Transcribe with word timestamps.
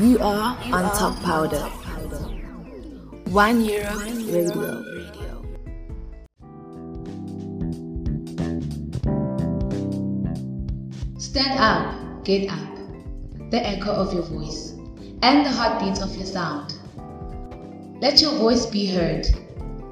You 0.00 0.18
are 0.18 0.58
on 0.72 0.96
Talk 0.96 1.20
Powder. 1.22 1.60
One 3.30 3.64
Europe 3.64 4.02
Radio. 4.02 4.82
Stand 11.16 11.60
up, 11.60 12.24
get 12.24 12.50
up. 12.50 12.58
The 13.50 13.64
echo 13.64 13.92
of 13.92 14.12
your 14.12 14.24
voice 14.24 14.72
and 15.22 15.46
the 15.46 15.50
heartbeats 15.50 16.02
of 16.02 16.14
your 16.16 16.26
sound. 16.26 16.74
Let 18.02 18.20
your 18.20 18.32
voice 18.32 18.66
be 18.66 18.86
heard 18.86 19.26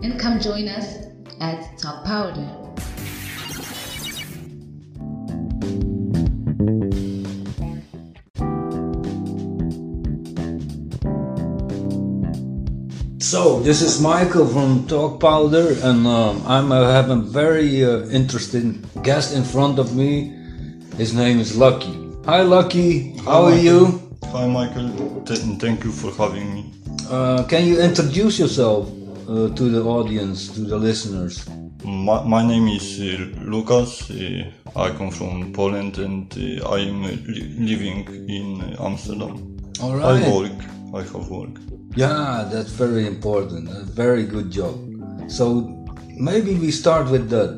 and 0.02 0.18
come 0.18 0.40
join 0.40 0.66
us 0.66 1.06
at 1.40 1.78
Talk 1.78 2.04
Powder. 2.04 2.61
So 13.32 13.60
this 13.60 13.80
is 13.80 13.98
Michael 13.98 14.46
from 14.46 14.86
Talk 14.86 15.18
Powder, 15.18 15.72
and 15.82 16.06
um, 16.06 16.42
I'm 16.46 16.70
uh, 16.70 16.92
have 16.92 17.08
a 17.08 17.16
very 17.16 17.82
uh, 17.82 18.04
interesting 18.10 18.84
guest 19.02 19.34
in 19.34 19.42
front 19.42 19.78
of 19.78 19.96
me. 19.96 20.36
His 20.98 21.14
name 21.14 21.40
is 21.40 21.56
Lucky. 21.56 21.96
Hi, 22.26 22.42
Lucky. 22.42 23.16
How 23.24 23.44
are 23.44 23.56
you? 23.56 24.02
Hi, 24.34 24.46
Michael. 24.46 25.24
Th- 25.24 25.40
thank 25.58 25.82
you 25.82 25.92
for 25.92 26.12
having 26.12 26.52
me. 26.52 26.74
Uh, 27.08 27.42
can 27.44 27.64
you 27.64 27.80
introduce 27.80 28.38
yourself 28.38 28.92
uh, 29.26 29.48
to 29.56 29.64
the 29.70 29.82
audience, 29.82 30.52
to 30.52 30.60
the 30.60 30.76
listeners? 30.76 31.48
My, 31.86 32.22
my 32.24 32.46
name 32.46 32.68
is 32.68 33.00
uh, 33.00 33.16
Lukas. 33.48 34.10
Uh, 34.10 34.44
I 34.76 34.90
come 34.90 35.10
from 35.10 35.54
Poland 35.54 35.96
and 35.96 36.28
uh, 36.36 36.68
I 36.68 36.80
am 36.80 37.02
li- 37.02 37.56
living 37.58 38.28
in 38.28 38.76
Amsterdam. 38.78 39.51
All 39.82 40.02
I 40.02 40.30
work. 40.30 40.52
I 40.94 41.02
have 41.02 41.28
work. 41.28 41.58
Yeah, 41.96 42.48
that's 42.52 42.70
very 42.70 43.06
important. 43.06 43.68
A 43.68 43.82
very 43.84 44.24
good 44.24 44.50
job. 44.50 44.74
So 45.28 45.44
maybe 46.16 46.54
we 46.54 46.70
start 46.70 47.10
with 47.10 47.28
that. 47.30 47.52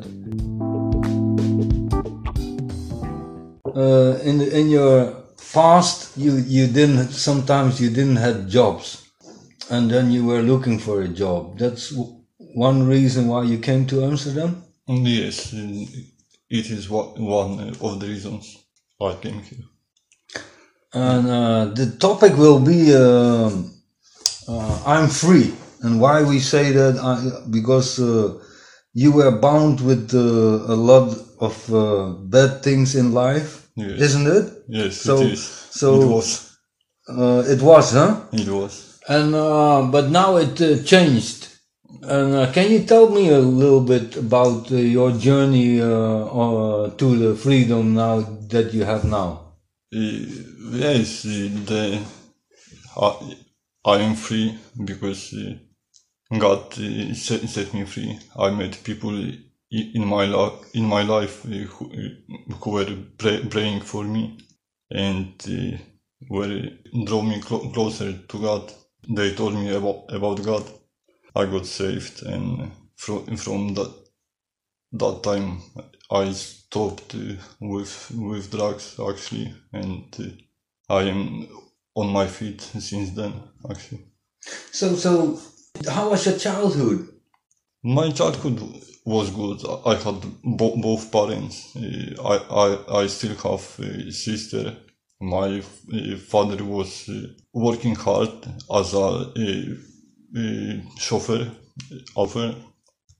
Uh, 3.76 4.18
in 4.22 4.40
in 4.40 4.70
your 4.70 4.96
past, 5.52 6.16
you 6.16 6.32
you 6.56 6.66
didn't 6.66 7.08
sometimes 7.12 7.80
you 7.80 7.90
didn't 7.90 8.16
have 8.16 8.48
jobs, 8.48 8.86
and 9.70 9.90
then 9.90 10.10
you 10.12 10.24
were 10.24 10.42
looking 10.42 10.78
for 10.78 11.02
a 11.02 11.08
job. 11.08 11.58
That's 11.58 11.90
w- 11.90 12.20
one 12.54 12.86
reason 12.86 13.28
why 13.28 13.42
you 13.44 13.58
came 13.58 13.84
to 13.86 14.04
Amsterdam. 14.04 14.62
Yes, 14.86 15.52
it 15.52 16.66
is 16.70 16.88
one 16.90 17.58
of 17.80 18.00
the 18.00 18.06
reasons 18.06 18.44
I 19.00 19.14
came 19.24 19.40
here. 19.42 19.66
And 20.94 21.28
uh, 21.28 21.64
the 21.74 21.86
topic 21.98 22.36
will 22.36 22.60
be 22.60 22.94
um 22.94 23.70
uh, 24.48 24.82
I'm 24.86 25.08
free. 25.08 25.52
And 25.82 26.00
why 26.00 26.22
we 26.22 26.38
say 26.38 26.72
that? 26.72 26.96
Uh, 26.96 27.46
because 27.50 27.98
uh, 27.98 28.38
you 28.94 29.12
were 29.12 29.32
bound 29.32 29.80
with 29.80 30.14
uh, 30.14 30.72
a 30.72 30.76
lot 30.76 31.14
of 31.40 31.74
uh, 31.74 32.08
bad 32.34 32.62
things 32.62 32.94
in 32.94 33.12
life, 33.12 33.68
Yes. 33.76 34.00
isn't 34.00 34.26
it? 34.26 34.46
Yes, 34.68 34.96
So- 34.96 35.18
it 35.20 35.32
is. 35.32 35.42
so- 35.70 36.00
it 36.02 36.06
was. 36.06 36.50
Uh, 37.08 37.42
it 37.46 37.60
was, 37.60 37.92
huh? 37.92 38.16
It 38.32 38.48
was. 38.48 39.00
And 39.08 39.34
uh, 39.34 39.82
but 39.92 40.08
now 40.10 40.36
it 40.36 40.58
uh, 40.60 40.82
changed. 40.84 41.48
And 42.02 42.34
uh, 42.34 42.52
can 42.52 42.70
you 42.72 42.84
tell 42.84 43.08
me 43.10 43.28
a 43.30 43.38
little 43.38 43.80
bit 43.82 44.16
about 44.16 44.70
uh, 44.72 44.76
your 44.76 45.12
journey 45.12 45.80
uh, 45.82 45.86
uh, 45.86 46.90
to 46.96 47.06
the 47.16 47.34
freedom 47.36 47.92
now 47.94 48.20
that 48.48 48.72
you 48.72 48.84
have 48.84 49.04
now? 49.04 49.43
Yes, 49.94 51.26
uh, 51.26 51.50
the 51.66 52.02
I, 53.86 53.98
am 54.00 54.16
free 54.16 54.58
because 54.84 55.34
uh, 55.34 55.54
God 56.38 56.78
uh, 56.78 57.14
set, 57.14 57.48
set 57.48 57.74
me 57.74 57.84
free. 57.86 58.18
I 58.36 58.50
met 58.50 58.82
people 58.84 59.14
in 59.70 60.06
my 60.06 60.26
life 60.26 60.52
in 60.74 60.84
my 60.86 61.02
life 61.02 61.42
who, 61.44 61.86
uh, 61.92 62.54
who 62.60 62.70
were 62.72 62.96
pray, 63.18 63.44
praying 63.46 63.82
for 63.82 64.04
me 64.04 64.38
and 64.90 65.34
uh, 65.48 65.78
were 66.30 66.62
draw 67.06 67.22
me 67.22 67.40
clo- 67.40 67.70
closer 67.72 68.12
to 68.14 68.40
God. 68.42 68.72
They 69.08 69.34
told 69.34 69.54
me 69.54 69.74
about 69.74 70.06
about 70.10 70.44
God. 70.44 70.64
I 71.36 71.46
got 71.46 71.66
saved, 71.66 72.22
and 72.24 72.72
from 72.96 73.36
from 73.36 73.74
that 73.74 73.94
that 74.92 75.22
time 75.24 75.62
I 76.10 76.32
stopped 76.32 77.14
uh, 77.14 77.34
with 77.60 78.10
with 78.14 78.50
drugs 78.50 78.96
actually, 79.10 79.54
and 79.72 80.04
uh, 80.18 80.94
I 80.94 81.02
am 81.04 81.48
on 81.94 82.08
my 82.12 82.26
feet 82.26 82.60
since 82.60 83.10
then 83.10 83.32
actually. 83.70 84.04
So, 84.72 84.94
so 84.96 85.40
how 85.88 86.10
was 86.10 86.26
your 86.26 86.38
childhood? 86.38 87.08
My 87.82 88.10
childhood 88.10 88.60
was 89.04 89.30
good. 89.30 89.60
I 89.86 89.94
had 89.94 90.20
bo- 90.42 90.76
both 90.76 91.10
parents. 91.12 91.74
Uh, 91.76 92.14
I, 92.32 92.36
I 92.64 93.02
I 93.02 93.06
still 93.08 93.36
have 93.36 93.64
a 93.80 94.10
sister. 94.12 94.76
My 95.20 95.58
uh, 95.60 96.16
father 96.32 96.62
was 96.64 97.08
uh, 97.08 97.28
working 97.52 97.94
hard 97.94 98.32
as 98.78 98.94
a, 98.94 99.06
uh 99.44 99.74
uh 100.40 100.74
chauffeur. 100.98 101.50
Offer. 102.14 102.54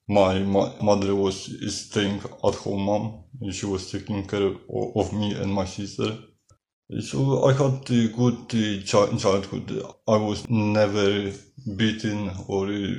My, 0.09 0.39
my 0.41 0.71
mother 0.83 1.15
was 1.15 1.37
staying 1.75 2.21
at 2.45 2.55
home 2.55 2.83
mom. 2.83 3.25
She 3.53 3.67
was 3.67 3.91
taking 3.91 4.27
care 4.27 4.43
of, 4.43 4.57
of 4.97 5.13
me 5.13 5.35
and 5.35 5.53
my 5.53 5.65
sister. 5.65 6.19
So 7.01 7.45
I 7.49 7.53
had 7.55 7.91
a 7.91 8.09
good 8.09 8.85
childhood. 8.85 9.83
I 10.07 10.17
was 10.17 10.49
never 10.51 11.33
beaten 11.77 12.31
or 12.47 12.67
uh, 12.67 12.95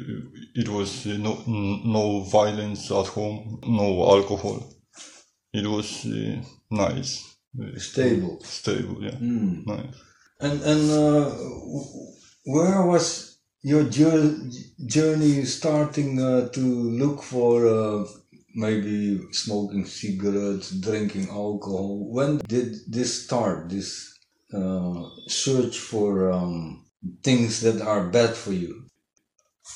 it 0.56 0.68
was 0.68 1.06
no 1.06 1.44
no 1.46 2.22
violence 2.22 2.90
at 2.90 3.06
home, 3.08 3.60
no 3.68 4.10
alcohol. 4.10 4.64
It 5.54 5.68
was 5.68 6.06
uh, 6.08 6.42
nice, 6.72 7.38
Stable. 7.78 8.40
stable, 8.44 9.04
yeah, 9.04 9.16
Hmm. 9.16 9.62
nice. 9.66 9.96
And 10.42 10.62
and 10.64 10.92
uh, 10.92 11.30
where 12.46 12.82
was 12.86 13.34
your 13.72 13.84
jour- 13.86 14.38
journey 14.86 15.46
starting 15.46 16.22
uh, 16.22 16.50
to 16.50 16.62
look 17.02 17.24
for 17.24 17.68
uh, 17.68 18.06
maybe 18.56 19.20
smoking 19.31 19.86
cigarettes, 19.86 20.72
drinking 20.72 21.30
alcohol? 21.30 22.08
When 22.18 22.38
did 22.48 22.70
this 22.88 23.24
start? 23.26 23.70
This 23.70 23.90
uh, 24.53 25.03
search 25.28 25.80
for 25.80 26.31
um, 26.31 26.86
things 27.24 27.62
that 27.62 27.81
are 27.81 28.08
bad 28.09 28.36
for 28.36 28.53
you. 28.53 28.86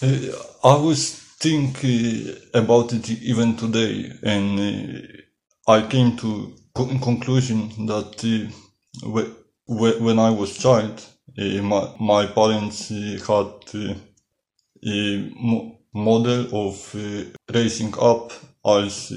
Uh, 0.01 0.17
I 0.63 0.75
was 0.77 1.11
thinking 1.39 2.35
about 2.53 2.94
it 2.94 3.09
even 3.09 3.56
today, 3.57 4.11
and 4.23 4.59
uh, 4.59 5.71
I 5.75 5.88
came 5.88 6.17
to 6.17 6.53
co- 6.75 6.97
conclusion 7.00 7.85
that 7.88 8.11
uh, 8.23 8.51
whe- 9.09 9.33
whe- 9.67 10.00
when 10.06 10.19
I 10.19 10.29
was 10.31 10.57
child, 10.57 11.03
my 11.61 11.94
my 12.00 12.25
parents 12.25 12.89
had 12.89 13.51
uh, 13.73 13.94
a 14.85 15.29
model 15.94 16.67
of 16.67 16.95
uh, 16.95 17.23
raising 17.53 17.94
up 18.00 18.31
as 18.66 19.13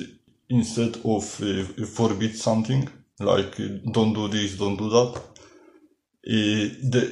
instead 0.48 0.96
of 1.04 1.40
uh, 1.42 1.86
forbid 1.86 2.36
something 2.36 2.88
like 3.18 3.56
don't 3.92 4.14
do 4.14 4.28
this, 4.28 4.56
don't 4.56 4.76
do 4.76 4.88
that. 4.90 5.20
They, 6.24 7.10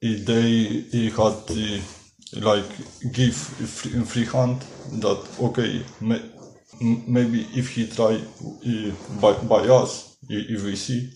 they 0.00 1.08
had 1.10 1.82
like 2.42 3.12
give 3.12 3.36
free, 3.36 4.04
free 4.04 4.24
hand 4.24 4.64
that 5.00 5.20
okay 5.40 5.84
may, 6.00 6.20
maybe 6.80 7.46
if 7.54 7.74
he 7.74 7.86
try 7.86 8.14
uh, 8.16 9.20
by, 9.20 9.32
by 9.44 9.68
us 9.68 10.16
if 10.28 10.64
we 10.64 10.76
see 10.76 11.10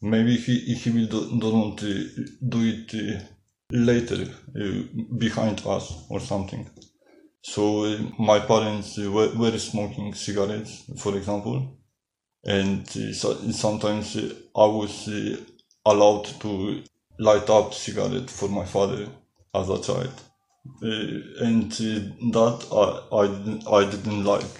maybe 0.00 0.36
he 0.36 0.74
he 0.74 0.90
will 0.90 1.06
do, 1.06 1.40
don't 1.40 1.82
uh, 1.82 2.22
do 2.48 2.60
it 2.64 2.94
uh, 2.94 3.20
later 3.70 4.22
uh, 4.60 4.82
behind 5.18 5.62
us 5.66 6.06
or 6.08 6.20
something. 6.20 6.68
So 7.42 7.96
my 8.18 8.38
parents 8.40 8.98
were, 8.98 9.32
were 9.34 9.58
smoking 9.58 10.14
cigarettes 10.14 10.84
for 10.98 11.16
example 11.16 11.78
and 12.44 12.86
so, 12.88 13.34
sometimes 13.50 14.16
i 14.16 14.66
was 14.66 15.08
allowed 15.86 16.24
to 16.40 16.82
light 17.18 17.48
up 17.50 17.74
cigarette 17.74 18.30
for 18.30 18.48
my 18.48 18.64
father 18.64 19.06
as 19.54 19.68
a 19.68 19.80
child. 19.80 20.12
Uh, 20.82 21.46
and 21.46 21.72
uh, 21.72 22.00
that 22.32 22.58
I, 22.72 23.16
I, 23.16 23.26
didn't, 23.26 23.68
I 23.68 23.90
didn't 23.90 24.24
like. 24.24 24.54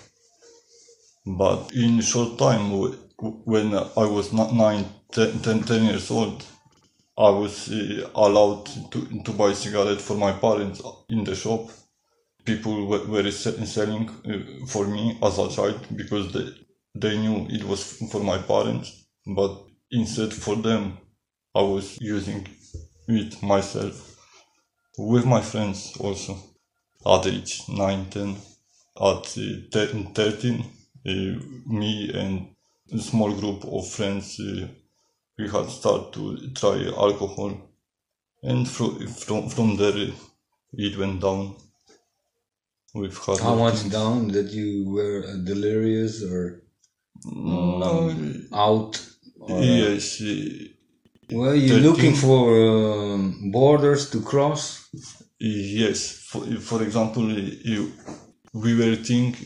But 1.27 1.73
in 1.75 2.01
short 2.01 2.39
time 2.39 2.71
when 3.21 3.75
I 3.75 4.07
was 4.17 4.33
not 4.33 4.55
9 4.55 4.85
10, 5.13 5.41
10, 5.41 5.63
10 5.63 5.85
years 5.85 6.11
old 6.11 6.45
I 7.19 7.29
was 7.31 7.71
uh, 7.71 8.11
allowed 8.15 8.67
to, 8.93 9.23
to 9.25 9.33
buy 9.33 9.53
cigarettes 9.53 10.05
for 10.05 10.15
my 10.15 10.33
parents 10.33 10.81
in 11.09 11.25
the 11.25 11.35
shop 11.35 11.71
people 12.45 12.87
were, 12.87 13.05
were 13.07 13.31
selling 13.31 14.09
uh, 14.09 14.67
for 14.67 14.87
me 14.87 15.19
as 15.23 15.39
a 15.39 15.51
child 15.51 15.81
because 15.97 16.33
they, 16.33 16.49
they 16.95 17.19
knew 17.19 17.47
it 17.51 17.65
was 17.65 17.99
for 18.11 18.23
my 18.23 18.39
parents 18.39 19.07
but 19.27 19.53
instead 19.91 20.33
for 20.33 20.57
them 20.57 20.97
I 21.55 21.63
was 21.63 21.99
using 22.01 22.47
it 23.09 23.43
myself 23.43 24.17
with 24.99 25.25
my 25.25 25.41
friends 25.41 25.97
also 25.99 26.37
at 27.07 27.27
age 27.27 27.63
9, 27.69 28.07
10. 28.11 28.37
At 29.01 29.39
uh, 29.39 30.05
13, 30.15 30.65
uh, 31.07 31.11
me 31.67 32.11
and 32.13 32.49
small 32.99 33.33
group 33.33 33.65
of 33.65 33.89
friends, 33.89 34.39
uh, 34.41 34.67
we 35.39 35.49
had 35.49 35.69
started 35.71 36.13
to 36.15 36.51
try 36.55 36.85
alcohol. 36.87 37.53
And 38.43 38.69
from, 38.69 39.07
from, 39.07 39.49
from 39.49 39.77
there, 39.77 40.09
it 40.73 40.97
went 40.99 41.21
down. 41.21 41.57
We've 42.95 43.17
had 43.27 43.39
How 43.39 43.55
much 43.55 43.89
down 43.91 44.29
that 44.29 44.51
you 44.51 44.91
were 44.91 45.25
uh, 45.29 45.37
delirious 45.45 46.23
or 46.25 46.63
No, 47.25 48.13
out? 48.53 49.01
Or, 49.39 49.61
yes. 49.63 50.21
uh, 50.21 51.35
Were 51.37 51.55
you 51.55 51.69
13. 51.75 51.83
looking 51.83 52.15
for 52.15 53.15
um, 53.15 53.51
borders 53.53 54.11
to 54.11 54.21
cross? 54.21 54.89
Yes, 55.39 56.13
for, 56.29 56.41
for 56.61 56.83
example, 56.83 57.31
you, 57.31 57.93
we 58.53 58.75
were 58.75 58.97
think 58.97 59.37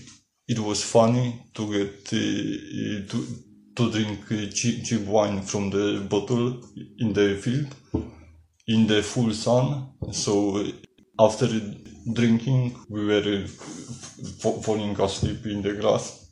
it 0.46 0.58
was 0.58 0.82
funny 0.82 1.42
to 1.54 1.72
get 1.72 2.12
uh, 2.12 3.08
to 3.10 3.26
to 3.76 3.90
drink 3.90 4.20
uh, 4.30 4.46
cheap, 4.52 4.84
cheap 4.84 5.00
wine 5.06 5.42
from 5.42 5.70
the 5.70 6.06
bottle 6.08 6.60
in 6.98 7.12
the 7.12 7.36
field 7.36 7.74
in 8.66 8.86
the 8.86 9.02
full 9.02 9.32
sun. 9.32 9.88
So 10.12 10.64
after 11.18 11.48
drinking, 12.12 12.76
we 12.88 13.06
were 13.06 13.46
falling 14.62 15.00
asleep 15.00 15.46
in 15.46 15.62
the 15.62 15.72
grass, 15.74 16.28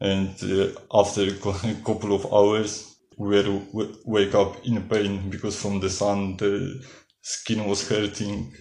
and 0.00 0.34
uh, 0.42 0.98
after 0.98 1.22
a 1.24 1.74
couple 1.84 2.14
of 2.14 2.32
hours, 2.32 2.96
we 3.18 3.42
were 3.42 3.60
wake 4.06 4.34
up 4.34 4.64
in 4.64 4.88
pain 4.88 5.28
because 5.30 5.60
from 5.60 5.80
the 5.80 5.90
sun 5.90 6.36
the 6.36 6.82
skin 7.20 7.66
was 7.66 7.88
hurting. 7.88 8.52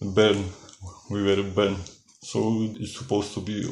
Burn 0.00 0.44
we 1.10 1.22
were 1.22 1.42
burned 1.42 1.78
so 2.24 2.68
it's 2.80 2.96
supposed 2.98 3.34
to 3.34 3.40
be 3.40 3.68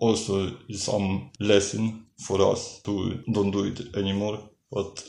also 0.00 0.34
some 0.72 1.30
lesson 1.40 2.06
for 2.26 2.38
us 2.52 2.80
to 2.82 3.22
don't 3.34 3.50
do 3.52 3.64
it 3.64 3.78
anymore 3.96 4.38
but 4.70 5.04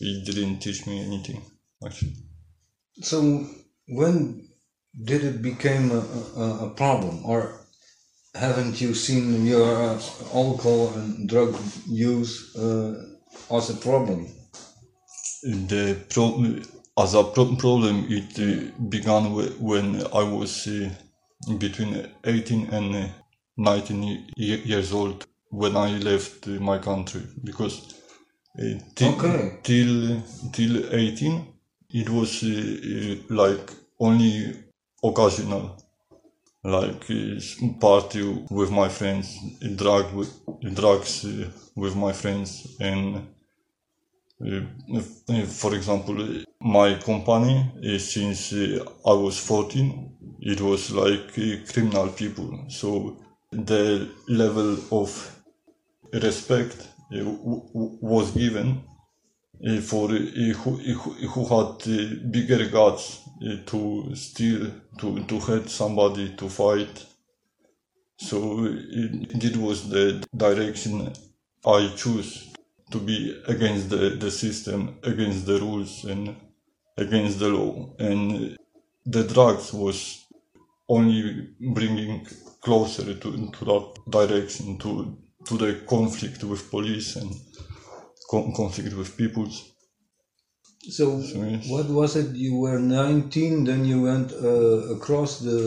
it 0.00 0.24
didn't 0.26 0.58
teach 0.60 0.86
me 0.86 0.96
anything 1.08 1.42
actually 1.84 2.16
So 3.02 3.18
when 3.88 4.16
did 5.10 5.22
it 5.24 5.42
become 5.42 5.90
a, 5.90 6.02
a, 6.44 6.66
a 6.66 6.70
problem, 6.70 7.24
or 7.26 7.40
haven't 8.34 8.80
you 8.80 8.94
seen 8.94 9.46
your 9.46 9.70
uh, 9.90 10.00
alcohol 10.34 10.88
and 10.98 11.28
drug 11.28 11.56
use 11.86 12.32
uh, 12.56 12.94
as 13.56 13.70
a 13.70 13.74
problem? 13.88 14.20
the 15.42 16.04
pro- 16.08 16.60
as 17.02 17.14
a 17.14 17.24
pro- 17.24 17.56
problem 17.56 18.06
it 18.08 18.38
uh, 18.38 18.72
began 18.94 19.22
wh- 19.34 19.60
when 19.62 19.86
i 20.12 20.22
was 20.22 20.66
uh, 20.66 20.90
between 21.58 21.92
18 22.24 22.62
and 22.70 22.94
uh, 22.94 23.08
19 23.56 24.26
years 24.36 24.92
old 24.92 25.26
when 25.50 25.76
i 25.76 25.90
left 25.98 26.46
my 26.46 26.78
country 26.78 27.22
because 27.44 27.94
uh, 28.58 28.78
till, 28.94 29.12
Okay. 29.14 29.58
till 29.62 30.22
till 30.52 30.94
18 30.94 31.46
it 31.90 32.08
was 32.10 32.42
uh, 32.42 32.48
uh, 32.48 33.16
like 33.30 33.70
only 33.98 34.54
occasional 35.02 35.76
like 36.64 37.10
uh, 37.10 37.40
party 37.80 38.22
with 38.50 38.70
my 38.70 38.88
friends 38.88 39.38
drug 39.76 40.12
with 40.14 40.30
drugs 40.74 41.24
uh, 41.24 41.48
with 41.76 41.94
my 41.94 42.12
friends 42.12 42.76
and 42.80 43.22
uh, 44.44 44.60
uh, 44.94 45.46
for 45.46 45.74
example, 45.74 46.18
my 46.60 46.94
company, 46.98 47.72
since 47.98 48.52
I 48.52 49.12
was 49.12 49.38
14, 49.38 50.36
it 50.40 50.60
was 50.60 50.90
like 50.90 51.32
criminal 51.72 52.08
people. 52.08 52.66
So 52.68 53.16
the 53.50 54.08
level 54.28 54.76
of 54.90 55.42
respect 56.12 56.88
was 57.10 58.30
given 58.32 58.82
uh, 59.64 59.80
for 59.80 60.10
uh, 60.10 60.18
who, 60.18 60.76
who, 60.76 61.44
had 61.44 61.88
uh, 61.88 62.14
bigger 62.30 62.68
guts 62.68 63.22
to 63.64 64.14
steal, 64.14 64.70
to, 64.98 65.24
to 65.24 65.38
hurt 65.40 65.70
somebody, 65.70 66.34
to 66.36 66.48
fight. 66.48 67.06
So 68.18 68.66
it, 68.66 69.56
was 69.56 69.88
the 69.88 70.26
direction 70.36 71.12
I 71.64 71.92
choose 71.96 72.52
to 72.90 72.98
be 72.98 73.42
against 73.46 73.90
the, 73.90 74.10
the 74.10 74.30
system, 74.30 74.98
against 75.02 75.46
the 75.46 75.58
rules 75.58 76.04
and 76.04 76.36
against 76.96 77.38
the 77.38 77.48
law. 77.48 77.94
And 77.98 78.56
the 79.04 79.24
drugs 79.24 79.72
was 79.72 80.25
only 80.88 81.48
bringing 81.74 82.26
closer 82.60 83.14
to, 83.14 83.50
to 83.50 83.64
that 83.64 83.94
direction, 84.10 84.78
to, 84.78 85.16
to 85.44 85.56
the 85.56 85.84
conflict 85.88 86.44
with 86.44 86.70
police 86.70 87.16
and 87.16 87.34
con- 88.30 88.52
conflict 88.54 88.94
with 88.94 89.16
peoples. 89.16 89.72
So 90.88 91.18
yes. 91.18 91.68
what 91.68 91.86
was 91.86 92.14
it? 92.14 92.34
You 92.36 92.56
were 92.58 92.78
19, 92.78 93.64
then 93.64 93.84
you 93.84 94.02
went 94.02 94.32
uh, 94.32 94.94
across 94.94 95.40
the 95.40 95.58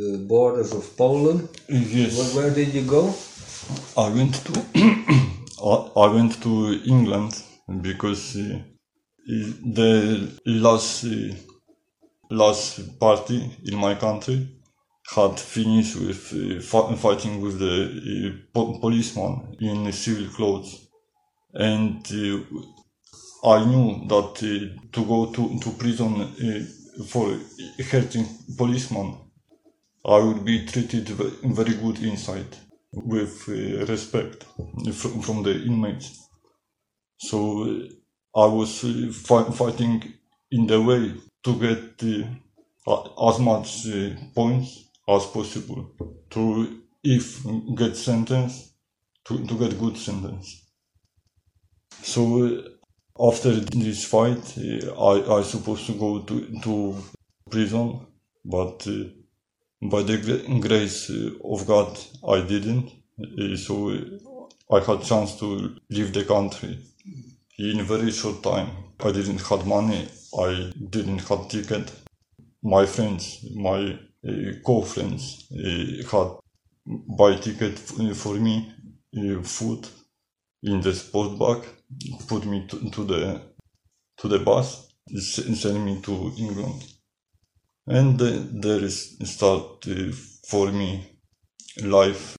the 0.00 0.24
borders 0.26 0.72
of 0.72 0.96
Poland. 0.96 1.48
Yes. 1.68 2.16
Where, 2.16 2.44
where 2.44 2.54
did 2.54 2.72
you 2.72 2.82
go? 2.82 3.14
I 3.98 4.08
went 4.08 4.34
to 4.46 4.52
I 5.72 5.74
I 6.04 6.06
went 6.14 6.42
to 6.42 6.80
England 6.86 7.42
because 7.82 8.36
uh, 8.36 8.60
the 9.26 10.32
last 10.46 11.04
uh, 11.04 11.34
last 12.30 12.98
party 13.00 13.50
in 13.64 13.76
my 13.76 13.94
country 13.94 14.48
had 15.14 15.38
finished 15.40 15.96
with 15.96 16.32
uh, 16.34 16.96
fighting 16.96 17.40
with 17.40 17.58
the 17.58 17.76
uh, 17.84 18.30
po- 18.54 18.78
policeman 18.80 19.56
in 19.60 19.92
civil 19.92 20.28
clothes, 20.34 20.88
and 21.54 22.06
uh, 22.12 22.38
I 23.44 23.64
knew 23.64 24.06
that 24.08 24.34
to 24.92 25.04
go 25.06 25.32
to 25.32 25.58
to 25.60 25.70
prison 25.82 26.12
for 27.08 27.38
hurting 27.90 28.26
policeman, 28.58 29.16
I 30.06 30.18
would 30.20 30.44
be 30.44 30.66
treated 30.66 31.08
very 31.08 31.74
good 31.74 31.98
inside 32.02 32.56
with 32.92 33.48
respect 33.88 34.44
from, 34.94 35.22
from 35.22 35.42
the 35.44 35.54
inmates. 35.64 36.08
So 37.18 37.38
I 38.34 38.46
was 38.46 38.80
fi- 39.26 39.50
fighting 39.52 40.14
in 40.50 40.66
the 40.66 40.80
way 40.80 41.14
to 41.46 41.52
get 41.66 42.02
uh, 42.88 43.28
as 43.30 43.38
much 43.40 43.86
uh, 43.88 44.10
points 44.34 44.84
as 45.08 45.26
possible 45.26 45.82
to 46.30 46.82
if 47.04 47.26
get 47.76 47.96
sentence 47.96 48.72
to, 49.26 49.46
to 49.46 49.54
get 49.58 49.78
good 49.78 49.96
sentence. 49.96 50.48
So 52.02 52.22
uh, 52.46 53.28
after 53.30 53.52
this 53.60 54.04
fight, 54.04 54.44
uh, 54.58 55.10
I 55.12 55.38
I 55.38 55.42
supposed 55.42 55.86
to 55.86 55.94
go 55.94 56.10
to 56.28 56.36
to 56.64 56.96
prison, 57.50 58.00
but 58.44 58.86
uh, 58.88 59.04
by 59.82 60.02
the 60.02 60.18
gra- 60.18 60.60
grace 60.68 61.10
of 61.52 61.66
God, 61.66 61.90
I 62.28 62.40
didn't. 62.52 62.90
So 63.66 63.76
I 64.76 64.80
had 64.80 65.02
chance 65.04 65.38
to 65.40 65.76
leave 65.90 66.12
the 66.12 66.24
country 66.24 66.78
in 67.58 67.82
very 67.84 68.10
short 68.10 68.42
time. 68.42 68.70
I 69.00 69.12
didn't 69.12 69.40
had 69.42 69.66
money. 69.66 70.08
I 70.38 70.72
didn't 70.90 71.20
have 71.28 71.48
ticket. 71.48 71.92
My 72.62 72.86
friends, 72.86 73.44
my 73.54 73.98
uh, 74.28 74.52
co-friends, 74.64 75.46
uh, 75.52 76.08
had 76.10 76.28
buy 77.18 77.36
ticket 77.36 77.78
for 77.78 78.34
me, 78.34 78.72
uh, 79.16 79.42
food 79.42 79.88
in 80.62 80.80
the 80.80 80.94
sport 80.94 81.38
bag, 81.38 81.68
put 82.28 82.44
me 82.46 82.66
to, 82.68 82.90
to 82.90 83.04
the 83.04 83.40
to 84.18 84.28
the 84.28 84.38
bus, 84.38 84.88
send 85.18 85.84
me 85.84 86.00
to 86.02 86.32
England 86.38 86.82
and 87.86 88.20
uh, 88.20 88.42
there 88.50 88.82
is 88.82 89.16
start 89.24 89.86
uh, 89.88 90.12
for 90.48 90.72
me 90.72 91.18
life 91.82 92.36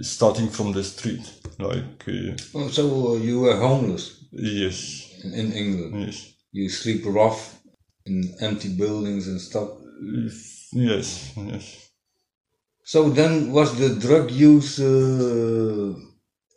starting 0.00 0.48
from 0.48 0.72
the 0.72 0.82
street 0.82 1.30
like 1.58 2.08
uh, 2.08 2.68
so 2.68 3.16
you 3.16 3.40
were 3.40 3.56
homeless 3.56 4.24
yes 4.32 5.12
in, 5.22 5.32
in 5.34 5.52
England. 5.52 6.06
yes 6.06 6.33
You 6.54 6.68
sleep 6.68 7.02
rough 7.04 7.42
in 8.06 8.16
empty 8.40 8.70
buildings 8.82 9.26
and 9.26 9.40
stuff. 9.40 9.70
Yes 10.00 10.36
yes 10.72 11.90
So 12.92 12.98
then, 13.18 13.50
was 13.50 13.70
the 13.82 13.90
drug 14.06 14.30
use 14.30 14.78
uh, 14.78 15.94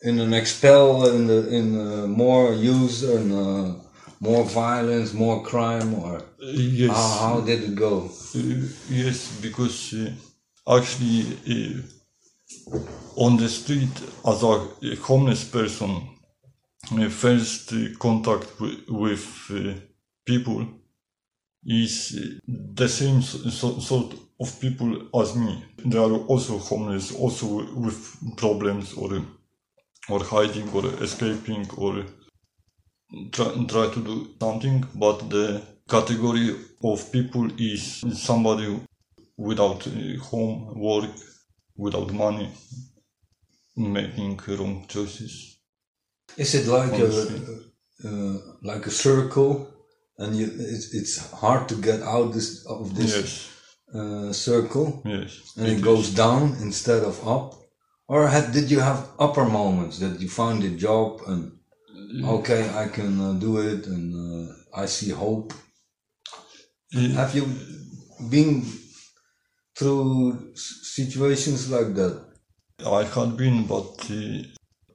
in 0.07 0.19
an 0.19 0.33
expel 0.33 1.07
in 1.15 1.25
the, 1.31 1.39
in 1.57 1.67
uh, 1.79 2.07
more 2.23 2.53
use 2.53 2.97
and 3.15 3.27
uh, 3.31 3.73
more 4.19 4.43
violence, 4.43 5.13
more 5.13 5.39
crime, 5.51 5.89
or 6.03 6.13
Uh, 6.17 6.51
yes 6.79 6.95
how, 6.97 7.09
how 7.23 7.35
did 7.49 7.59
it 7.69 7.75
go? 7.75 7.93
Uh, 8.35 8.67
yes 9.01 9.17
because 9.41 9.77
uh, 10.01 10.75
actually 10.77 11.19
uh, 11.53 11.73
on 13.25 13.37
the 13.37 13.49
street 13.49 13.95
as 14.31 14.43
a, 14.43 14.55
homeless 15.09 15.43
person 15.57 15.91
first 17.09 17.73
contact 17.99 18.47
with 18.89 19.25
uh, 19.51 19.73
people 20.25 20.67
is 21.65 22.17
uh, 22.17 22.51
the 22.75 22.87
same 22.89 23.21
so, 23.21 23.37
so- 23.49 23.79
sort 23.79 24.13
of 24.39 24.59
people 24.61 25.09
as 25.21 25.35
me. 25.35 25.63
They 25.85 25.97
are 25.99 26.11
also 26.33 26.57
homeless, 26.57 27.13
also 27.15 27.47
with 27.75 27.99
problems 28.37 28.93
or 28.93 29.21
or 30.09 30.23
hiding 30.23 30.69
or 30.73 30.85
escaping 31.03 31.69
or 31.77 32.05
try, 33.31 33.49
try 33.67 33.87
to 33.93 34.01
do 34.03 34.35
something. 34.39 34.85
But 34.95 35.29
the 35.29 35.61
category 35.89 36.55
of 36.83 37.11
people 37.11 37.49
is 37.59 38.03
somebody 38.13 38.79
without 39.37 39.87
uh, 39.87 40.17
home, 40.23 40.79
work, 40.79 41.11
without 41.77 42.11
money, 42.13 42.51
making 43.77 44.37
wrong 44.47 44.85
choices. 44.89 45.56
Is 46.35 46.53
it 46.53 46.67
like 46.67 46.93
a 46.99 47.09
uh, 48.07 48.37
like 48.61 48.85
a 48.85 48.91
circle, 48.91 49.67
and 50.17 50.35
you, 50.35 50.45
it's, 50.45 50.93
it's 50.93 51.31
hard 51.31 51.67
to 51.69 51.75
get 51.75 52.01
out 52.01 52.33
this 52.33 52.65
of 52.65 52.95
this 52.95 53.15
Yes, 53.15 53.49
uh, 53.95 54.33
circle, 54.33 55.01
yes. 55.05 55.53
and 55.57 55.67
it 55.67 55.81
goes 55.81 56.13
down 56.13 56.57
instead 56.61 57.03
of 57.03 57.15
up? 57.27 57.55
Or 58.07 58.27
had, 58.27 58.51
did 58.53 58.71
you 58.71 58.79
have 58.79 59.09
upper 59.19 59.45
moments 59.45 59.99
that 59.99 60.19
you 60.21 60.29
found 60.29 60.63
a 60.63 60.69
job 60.69 61.21
and 61.27 61.51
okay, 62.23 62.69
I 62.83 62.87
can 62.87 63.19
uh, 63.19 63.33
do 63.33 63.57
it, 63.57 63.87
and 63.87 64.05
uh, 64.49 64.53
I 64.81 64.85
see 64.85 65.09
hope? 65.11 65.53
Uh, 66.95 67.09
Have 67.19 67.35
you 67.35 67.45
been 68.29 68.63
through 69.77 70.53
situations 70.55 71.69
like 71.69 71.93
that? 71.95 72.23
I 72.85 73.03
had 73.03 73.35
been, 73.35 73.65
but 73.65 74.09
uh, 74.09 74.43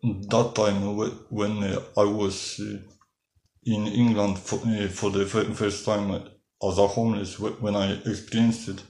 that 0.03 0.55
time 0.55 0.97
when 1.31 1.63
uh, 1.63 1.81
I 1.97 2.05
was 2.05 2.61
uh, 2.61 2.79
in 3.65 3.87
England 3.87 4.39
for, 4.39 4.57
uh, 4.67 4.89
for 4.89 5.11
the 5.11 5.27
first 5.27 5.85
time 5.85 6.11
as 6.13 6.79
a 6.79 6.87
homeless, 6.87 7.39
when 7.39 7.77
I 7.77 7.93
experienced 8.05 8.69
it, 8.69 8.83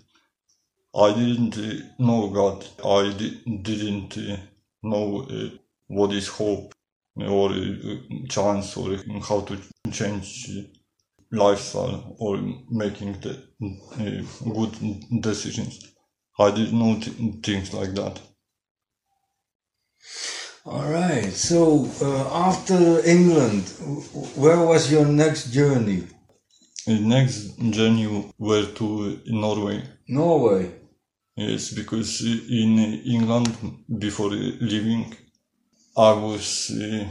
I 0.94 1.12
didn't 1.14 1.56
know 1.98 2.28
God. 2.30 2.66
I 2.84 3.12
didn't 3.12 4.16
know 4.82 5.26
what 5.88 6.12
is 6.12 6.28
hope 6.28 6.74
or 7.18 7.50
chance 8.28 8.76
or 8.76 8.96
how 9.28 9.40
to 9.42 9.58
change 9.90 10.48
lifestyle 11.30 12.14
or 12.18 12.38
making 12.70 13.12
the 13.20 13.42
good 14.54 15.22
decisions. 15.22 15.92
I 16.38 16.50
didn't 16.50 16.78
know 16.78 17.00
things 17.42 17.72
like 17.72 17.94
that. 17.94 18.20
All 20.64 20.88
right. 20.88 21.32
So 21.32 21.88
uh, 22.00 22.46
after 22.48 23.04
England, 23.04 23.64
where 24.36 24.60
was 24.64 24.92
your 24.92 25.06
next 25.06 25.50
journey? 25.50 26.06
The 26.86 27.00
next 27.00 27.58
journey 27.58 28.30
were 28.38 28.66
to 28.66 29.20
Norway. 29.26 29.82
Norway. 30.06 30.70
Yes, 31.34 31.72
because 31.72 32.20
in 32.22 32.78
England, 32.78 33.48
before 33.98 34.30
leaving, 34.30 35.16
I 35.96 36.12
was 36.12 36.70
uh, 36.70 37.08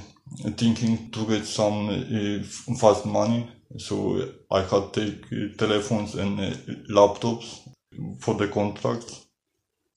thinking 0.52 1.12
to 1.12 1.26
get 1.26 1.46
some 1.46 1.90
uh, 1.90 2.76
fast 2.78 3.06
money. 3.06 3.52
So 3.78 4.30
I 4.50 4.62
had 4.62 4.94
take 4.94 5.26
uh, 5.26 5.58
telephones 5.58 6.16
and 6.16 6.40
uh, 6.40 6.54
laptops 6.90 7.68
for 8.22 8.36
the 8.36 8.48
contract. 8.48 9.12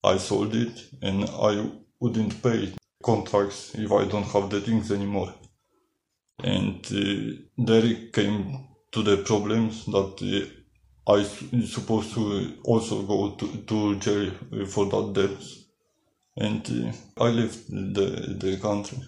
I 0.03 0.19
sold 0.19 0.57
it 0.57 0.87
and 1.03 1.25
I 1.25 1.71
wouldn't 2.01 2.43
pay 2.43 2.73
contracts 3.05 3.75
if 3.75 3.91
I 3.93 4.05
don't 4.07 4.31
have 4.35 4.49
the 4.51 4.61
things 4.61 4.91
anymore. 4.91 5.33
And 6.43 6.81
uh, 6.87 7.65
there 7.69 7.89
came 8.13 8.69
to 8.93 9.03
the 9.03 9.19
problems 9.19 9.85
that 9.87 10.51
uh, 11.07 11.25
supposed 11.77 12.15
to 12.15 12.25
also 12.65 13.03
go 13.03 13.19
to, 13.39 13.47
to 13.71 13.97
jail 13.97 14.33
uh, 14.53 14.67
for 14.67 14.87
that 14.87 15.13
debt. 15.13 15.43
And 16.37 16.63
uh, 17.19 17.25
I 17.25 17.29
left 17.29 17.69
the, 17.69 18.37
the 18.41 18.59
country. 18.61 18.99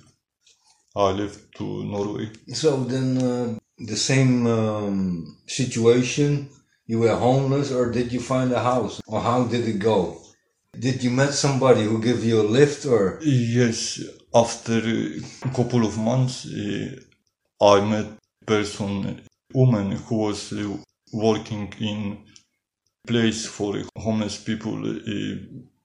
I 0.94 1.10
left 1.10 1.38
to 1.58 1.84
Norway. 1.84 2.30
So 2.52 2.84
then, 2.84 3.08
uh, 3.18 3.58
the 3.78 3.96
same 3.96 4.46
um, 4.46 5.38
situation. 5.46 6.48
You 6.86 7.00
were 7.00 7.16
homeless, 7.16 7.72
or 7.72 7.90
did 7.90 8.12
you 8.12 8.20
find 8.20 8.52
a 8.52 8.62
house, 8.62 9.02
or 9.06 9.20
how 9.20 9.44
did 9.44 9.68
it 9.68 9.78
go? 9.80 10.22
Did 10.78 11.02
you 11.02 11.11
met 11.11 11.33
somebody 11.33 11.85
who 11.85 12.02
gave 12.02 12.23
you 12.25 12.40
a 12.42 12.50
lift, 12.59 12.85
or 12.87 13.18
Yes, 13.23 14.00
after 14.35 14.78
a 14.78 15.49
couple 15.54 15.87
of 15.87 15.97
months, 15.97 16.47
uh, 16.47 16.97
I 17.62 17.80
met 17.80 18.06
person, 18.47 19.23
woman 19.54 19.92
who 19.92 20.16
was 20.16 20.52
uh, 20.52 20.76
working 21.12 21.73
in 21.80 22.18
place 23.06 23.47
for 23.47 23.83
homeless 23.97 24.37
people, 24.42 24.76
uh, 24.87 25.37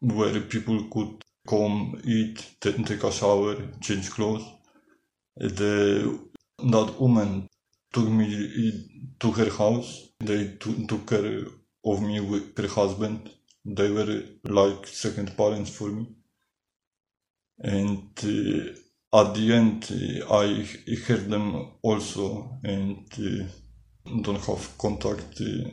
where 0.01 0.41
people 0.41 0.83
could 0.91 1.23
come, 1.47 2.01
eat, 2.03 2.45
take 2.59 3.03
a 3.03 3.11
shower, 3.11 3.55
change 3.79 4.09
clothes. 4.11 4.45
The 5.37 6.19
that 6.59 6.99
woman 6.99 7.47
took 7.93 8.09
me 8.09 9.07
to 9.19 9.31
her 9.31 9.49
house. 9.49 10.09
They 10.19 10.57
took 10.59 11.07
care 11.07 11.45
of 11.85 12.01
me 12.01 12.19
with 12.19 12.57
her 12.57 12.67
husband. 12.67 13.29
They 13.65 13.89
were 13.91 14.23
like 14.43 14.87
second 14.87 15.35
parents 15.37 15.71
for 15.71 15.89
me 15.89 16.07
and 17.59 18.09
uh, 18.23 19.19
at 19.21 19.33
the 19.35 19.53
end 19.53 19.79
uh, 19.91 20.33
I 20.33 20.63
heard 21.05 21.29
them 21.29 21.71
also 21.81 22.59
and 22.63 23.05
uh, 23.19 23.45
don't 24.21 24.43
have 24.45 24.77
contact 24.77 25.41
uh, 25.41 25.69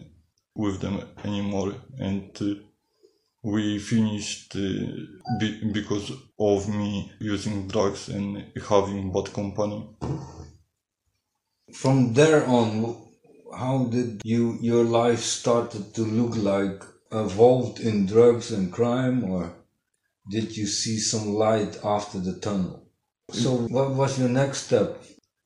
with 0.54 0.80
them 0.80 1.00
anymore 1.24 1.74
and 1.98 2.30
uh, 2.40 2.54
we 3.42 3.78
finished 3.78 4.56
uh, 4.56 5.38
be- 5.40 5.70
because 5.72 6.12
of 6.38 6.68
me 6.68 7.12
using 7.20 7.68
drugs 7.68 8.08
and 8.08 8.44
having 8.68 9.12
bad 9.12 9.32
company 9.32 9.88
from 11.72 12.12
there 12.12 12.46
on, 12.46 12.96
how 13.56 13.84
did 13.84 14.20
you 14.24 14.58
your 14.60 14.84
life 14.84 15.20
started 15.20 15.94
to 15.94 16.02
look 16.02 16.36
like? 16.36 16.82
Involved 17.10 17.80
in 17.80 18.06
drugs 18.06 18.52
and 18.52 18.72
crime, 18.72 19.24
or 19.24 19.52
did 20.30 20.56
you 20.56 20.66
see 20.66 20.98
some 20.98 21.34
light 21.34 21.78
after 21.82 22.18
the 22.20 22.38
tunnel? 22.38 22.86
So, 23.32 23.56
what 23.68 23.90
was 23.94 24.18
your 24.18 24.28
next 24.28 24.66
step? 24.66 25.02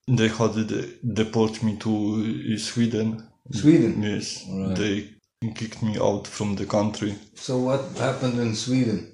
they 0.08 0.28
had 0.28 0.54
de- 0.66 0.98
deport 1.14 1.62
me 1.62 1.76
to 1.76 1.90
uh, 2.54 2.58
Sweden 2.58 3.22
Sweden. 3.52 4.02
yes 4.02 4.44
Right. 4.50 4.76
they 4.76 5.08
kicked 5.54 5.80
me 5.82 5.96
out 5.98 6.26
from 6.26 6.56
the 6.56 6.66
country 6.66 7.14
So, 7.36 7.58
what 7.58 7.80
happened 7.98 8.38
in 8.40 8.54
Sweden? 8.56 9.12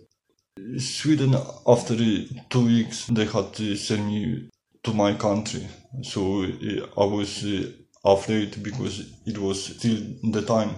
Sweden, 0.79 1.35
after 1.67 1.95
uh, 1.95 2.25
two 2.51 2.65
weeks, 2.67 3.07
they 3.07 3.27
had 3.27 3.53
to 3.55 3.77
send 3.77 4.07
me 4.09 4.49
to 4.83 4.93
my 4.93 5.15
country. 5.15 5.67
So 6.03 6.43
uh, 6.43 7.03
I 7.03 7.05
was 7.05 7.45
afraid 8.05 8.63
because 8.63 9.01
it 9.27 9.39
was 9.39 9.77
still 9.77 9.99
the 10.33 10.43
time 10.43 10.71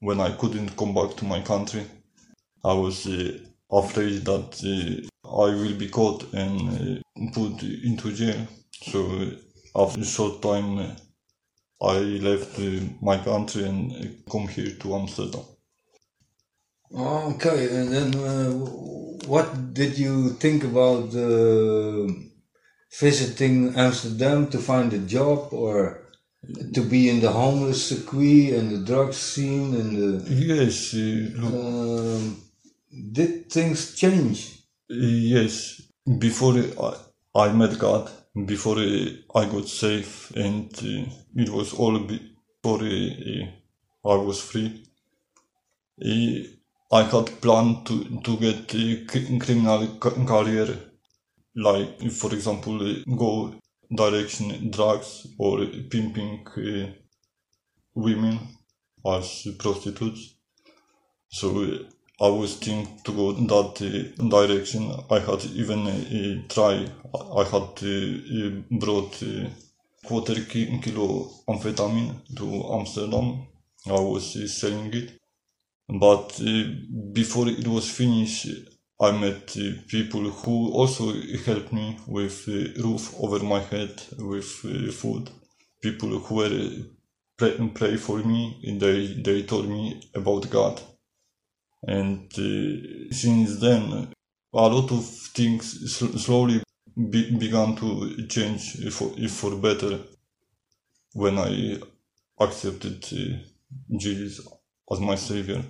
when 0.00 0.20
I 0.20 0.30
couldn't 0.32 0.76
come 0.76 0.94
back 0.94 1.16
to 1.16 1.24
my 1.24 1.40
country. 1.40 1.84
I 2.64 2.72
was 2.74 3.06
uh, 3.06 3.38
afraid 3.70 4.24
that 4.24 4.48
uh, 4.64 5.28
I 5.28 5.54
will 5.54 5.74
be 5.74 5.88
caught 5.88 6.32
and 6.34 7.02
uh, 7.06 7.30
put 7.32 7.62
into 7.62 8.12
jail. 8.12 8.46
So 8.72 9.06
uh, 9.06 9.82
after 9.84 10.00
a 10.00 10.04
short 10.04 10.42
time, 10.42 10.78
uh, 10.78 10.94
I 11.80 11.98
left 11.98 12.58
uh, 12.58 12.80
my 13.00 13.18
country 13.18 13.64
and 13.64 14.24
come 14.30 14.48
here 14.48 14.72
to 14.80 14.94
Amsterdam. 14.96 15.44
Okay, 16.94 17.68
and 17.76 17.92
then 17.92 18.12
what 19.26 19.74
did 19.74 19.98
you 19.98 20.30
think 20.30 20.64
about 20.64 21.12
visiting 22.98 23.74
Amsterdam 23.76 24.48
to 24.50 24.58
find 24.58 24.92
a 24.92 24.98
job 24.98 25.52
or 25.52 26.05
to 26.74 26.82
be 26.82 27.08
in 27.10 27.20
the 27.20 27.30
homeless 27.32 27.88
circuit 27.88 28.54
and 28.58 28.70
the 28.70 28.84
drug 28.84 29.12
scene 29.12 29.74
and 29.74 29.96
the. 29.96 30.30
Yes, 30.32 30.94
uh, 30.94 31.40
look, 31.40 31.54
Um, 31.54 32.36
did 33.12 33.50
things 33.50 33.94
change? 33.94 34.62
Yes, 34.88 35.82
before 36.18 36.54
I, 36.80 36.94
I 37.34 37.52
met 37.52 37.78
God, 37.78 38.10
before 38.46 38.78
uh, 38.78 39.06
I 39.34 39.44
got 39.46 39.68
safe 39.68 40.30
and 40.36 40.70
uh, 40.78 41.10
it 41.34 41.48
was 41.50 41.72
all 41.74 41.98
before 41.98 42.82
uh, 42.82 43.46
I 44.12 44.16
was 44.16 44.40
free. 44.40 44.84
Uh, 46.00 46.46
I 46.92 47.02
had 47.02 47.40
planned 47.40 47.86
to, 47.86 48.20
to 48.22 48.36
get 48.36 48.74
a 48.74 49.04
criminal 49.06 49.98
career, 49.98 50.68
like, 51.56 52.10
for 52.12 52.32
example, 52.32 52.76
uh, 52.88 53.16
go 53.16 53.54
direction 53.94 54.70
drugs 54.70 55.26
or 55.38 55.66
pimping 55.90 56.46
uh, 56.56 56.92
women 57.94 58.38
as 59.06 59.46
prostitutes. 59.58 60.34
So 61.28 61.62
uh, 61.62 62.24
I 62.24 62.28
was 62.28 62.56
thinking 62.56 62.98
to 63.04 63.12
go 63.12 63.32
that 63.32 63.82
uh, 63.82 64.28
direction. 64.28 64.90
I 65.10 65.18
had 65.18 65.44
even 65.44 65.86
uh, 65.86 66.48
try. 66.48 66.86
I 67.14 67.44
had 67.44 67.82
uh, 67.82 68.62
brought 68.70 69.22
uh, 69.22 69.48
quarter 70.04 70.40
kilo 70.44 71.30
amphetamine 71.48 72.14
to 72.36 72.72
Amsterdam. 72.72 73.46
I 73.86 74.00
was 74.00 74.36
uh, 74.36 74.46
selling 74.48 74.92
it, 74.94 75.18
but 75.88 76.40
uh, 76.40 76.64
before 77.12 77.48
it 77.48 77.66
was 77.68 77.90
finished, 77.90 78.48
I 79.00 79.12
met 79.12 79.56
uh, 79.58 79.72
people 79.88 80.22
who 80.30 80.72
also 80.72 81.12
helped 81.44 81.72
me 81.72 81.98
with 82.06 82.48
uh, 82.48 82.82
roof 82.82 83.14
over 83.20 83.40
my 83.44 83.60
head, 83.60 84.02
with 84.18 84.64
uh, 84.64 84.90
food. 84.92 85.30
People 85.82 86.10
who 86.18 86.34
were 86.36 86.70
pray, 87.38 87.70
pray 87.74 87.96
for 87.98 88.18
me. 88.20 88.58
They 88.80 89.14
they 89.22 89.42
told 89.44 89.68
me 89.68 90.02
about 90.14 90.50
God, 90.50 90.80
and 91.86 92.32
since 93.12 93.60
then, 93.60 94.12
a 94.54 94.68
lot 94.68 94.92
of 94.92 95.04
things 95.06 95.94
sl- 95.96 96.18
slowly 96.18 96.62
be- 97.10 97.36
began 97.38 97.76
to 97.76 98.26
change 98.28 98.90
for 98.92 99.10
for 99.28 99.56
better 99.56 100.00
when 101.14 101.38
I 101.38 101.80
accepted 102.40 103.04
Jesus 103.98 104.46
as 104.92 105.00
my 105.00 105.16
savior. 105.16 105.64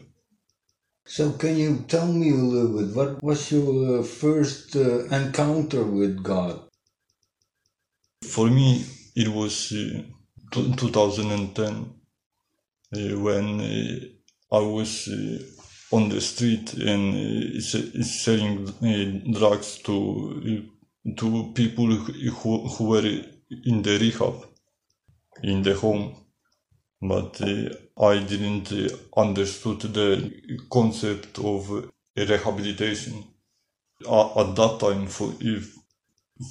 So, 1.09 1.33
can 1.33 1.57
you 1.57 1.85
tell 1.87 2.13
me 2.13 2.31
a 2.31 2.35
little 2.35 2.79
bit 2.79 2.97
what 2.97 3.23
was 3.23 3.53
your 3.53 4.01
uh, 4.01 4.03
first 4.03 4.75
uh, 4.75 5.05
encounter 5.07 5.85
with 5.85 6.21
God? 6.23 6.61
For 8.25 8.51
me, 8.51 8.85
it 9.15 9.29
was 9.29 9.73
uh, 9.73 10.03
t- 10.51 10.75
2010 10.77 11.95
uh, 12.93 13.21
when 13.21 13.61
I 14.51 14.59
was 14.59 15.09
on 15.93 16.09
the 16.09 16.21
street 16.21 16.75
and 16.75 17.63
selling 17.63 19.33
drugs 19.33 19.79
to 19.85 20.65
to 21.17 21.53
people 21.55 21.87
who, 21.87 22.69
who 22.69 22.85
were 22.85 23.07
in 23.07 23.83
the 23.83 23.99
rehab 24.01 24.45
in 25.45 25.63
the 25.63 25.75
home 25.75 26.17
but 27.01 27.41
I 28.01 28.19
didn't 28.21 28.73
uh, 28.73 28.97
understood 29.21 29.81
the 29.83 30.33
concept 30.71 31.39
of 31.41 31.71
uh, 31.73 31.83
rehabilitation 32.17 33.25
at 34.03 34.57
that 34.57 34.79
time 34.81 35.07
for 35.09 35.33
if 35.41 35.75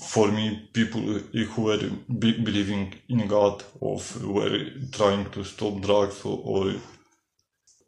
for 0.07 0.31
me 0.31 0.69
people 0.73 1.01
who 1.01 1.61
were 1.63 1.79
be- 2.19 2.41
believing 2.43 2.93
in 3.09 3.27
God 3.27 3.63
or 3.79 4.01
were 4.23 4.59
trying 4.91 5.29
to 5.31 5.43
stop 5.43 5.81
drugs 5.81 6.21
or, 6.25 6.41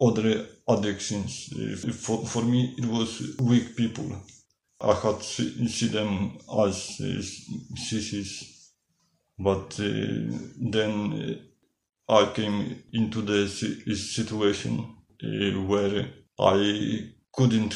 other 0.01 0.47
addictions 0.69 1.49
uh, 1.55 1.91
for, 1.93 2.25
for 2.25 2.43
me 2.43 2.75
it 2.77 2.85
was 2.85 3.35
weak 3.41 3.75
people. 3.75 4.11
I 4.81 4.93
had 4.95 5.21
see, 5.23 5.67
see 5.69 5.87
them 5.89 6.37
as 6.65 6.99
uh, 7.01 7.21
sissies 7.77 8.71
but 9.39 9.79
uh, 9.79 10.37
then 10.71 11.13
uh, 11.13 11.46
I 12.09 12.25
came 12.33 12.83
into 12.93 13.21
the 13.21 13.47
situation 13.95 14.95
uh, 15.23 15.61
where 15.63 16.07
I 16.39 17.11
couldn't 17.33 17.73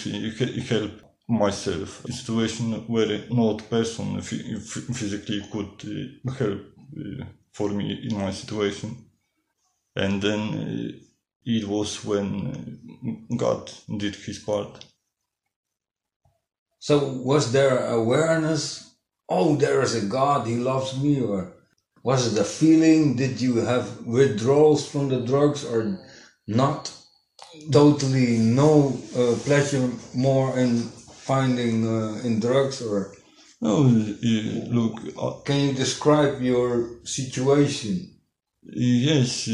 help 0.70 0.92
myself. 1.30 2.06
A 2.06 2.12
situation 2.14 2.74
where 2.88 3.26
no 3.32 3.56
person 3.56 4.22
phy- 4.22 4.56
phy- 4.60 4.94
physically 4.94 5.42
could 5.52 5.72
uh, 6.28 6.32
help 6.34 6.62
uh, 6.98 7.26
for 7.54 7.70
me 7.70 8.08
in 8.10 8.18
my 8.18 8.32
situation. 8.32 8.98
And 9.96 10.22
then 10.22 11.02
it 11.46 11.68
was 11.68 12.06
when 12.06 13.28
God 13.38 13.72
did 13.98 14.16
his 14.16 14.40
part. 14.40 14.86
So, 16.80 17.14
was 17.14 17.52
there 17.54 17.88
awareness? 17.88 18.96
Oh, 19.30 19.56
there 19.56 19.82
is 19.82 19.96
a 19.96 20.08
God, 20.08 20.48
He 20.48 20.58
loves 20.58 21.00
me, 21.02 21.22
or 21.22 21.54
was 22.03 22.34
it 22.34 22.39
a 22.39 22.43
feeling? 22.43 23.15
Did 23.15 23.41
you 23.41 23.58
have 23.58 24.05
withdrawals 24.05 24.88
from 24.88 25.10
the 25.10 25.22
drugs, 25.22 25.63
or 25.65 26.00
not? 26.48 26.91
Totally 27.72 28.38
no 28.38 28.98
uh, 29.15 29.35
pleasure 29.46 29.90
more 30.16 30.57
in 30.57 30.79
finding 31.31 31.87
uh, 31.87 32.22
in 32.24 32.40
drugs, 32.40 32.81
or 32.81 33.14
No, 33.61 33.77
look, 33.81 34.96
uh, 35.18 35.31
can 35.46 35.59
you 35.68 35.74
describe 35.74 36.42
your 36.42 37.00
situation? 37.03 37.94
Yes, 38.64 39.48
uh, 39.48 39.51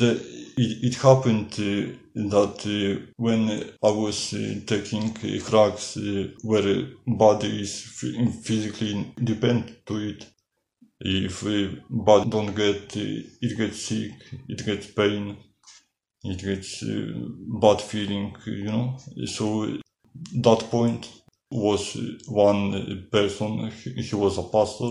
the, 0.00 0.20
it, 0.56 0.84
it 0.88 0.94
happened 0.96 1.52
uh, 1.54 1.96
that 2.14 2.56
uh, 2.66 3.06
when 3.16 3.48
I 3.82 3.90
was 3.90 4.34
uh, 4.34 4.60
taking 4.66 5.10
uh, 5.16 5.48
drugs 5.48 5.96
uh, 5.96 6.28
where 6.42 6.88
body 7.06 7.62
is 7.62 7.80
phy- 7.82 8.26
physically 8.42 9.14
dependent 9.22 9.86
to 9.86 9.96
it, 9.96 10.26
if 11.00 11.44
uh, 11.46 11.74
body 11.88 12.28
don't 12.30 12.54
get, 12.54 12.94
it 12.96 13.56
gets 13.56 13.82
sick, 13.82 14.12
it 14.48 14.64
gets 14.64 14.86
pain, 14.88 15.36
it 16.24 16.42
gets 16.42 16.82
uh, 16.82 17.12
bad 17.60 17.80
feeling, 17.80 18.36
you 18.46 18.64
know. 18.64 18.98
So 19.26 19.78
that 20.34 20.68
point 20.70 21.10
was 21.50 21.96
one 22.28 23.08
person, 23.10 23.70
he, 23.70 24.14
was 24.14 24.38
a 24.38 24.42
pastor, 24.42 24.90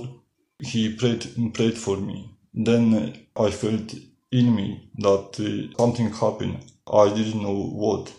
he 0.59 0.95
prayed, 0.95 1.25
prayed 1.53 1.77
for 1.77 1.97
me. 1.97 2.35
Then 2.53 3.27
I 3.35 3.51
felt 3.51 3.93
in 4.31 4.55
me 4.55 4.89
that 4.97 5.39
uh, 5.39 5.77
something 5.77 6.11
happened. 6.11 6.65
I 6.91 7.13
didn't 7.13 7.41
know 7.41 7.53
what, 7.55 8.11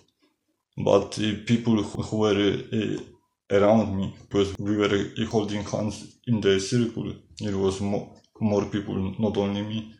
but 0.77 1.19
uh, 1.19 1.33
people 1.45 1.83
who 1.83 2.03
who 2.03 2.17
were 2.19 2.63
uh, 2.73 3.03
around 3.51 3.97
me, 3.97 4.17
because 4.29 4.57
we 4.59 4.77
were 4.77 4.91
holding 5.29 5.65
hands 5.65 6.17
in 6.27 6.41
the 6.41 6.61
circle, 6.61 7.13
it 7.41 7.55
was 7.55 7.81
more, 7.81 8.15
more 8.41 8.65
people, 8.67 8.97
not 9.19 9.37
only 9.37 9.63
me. 9.63 9.95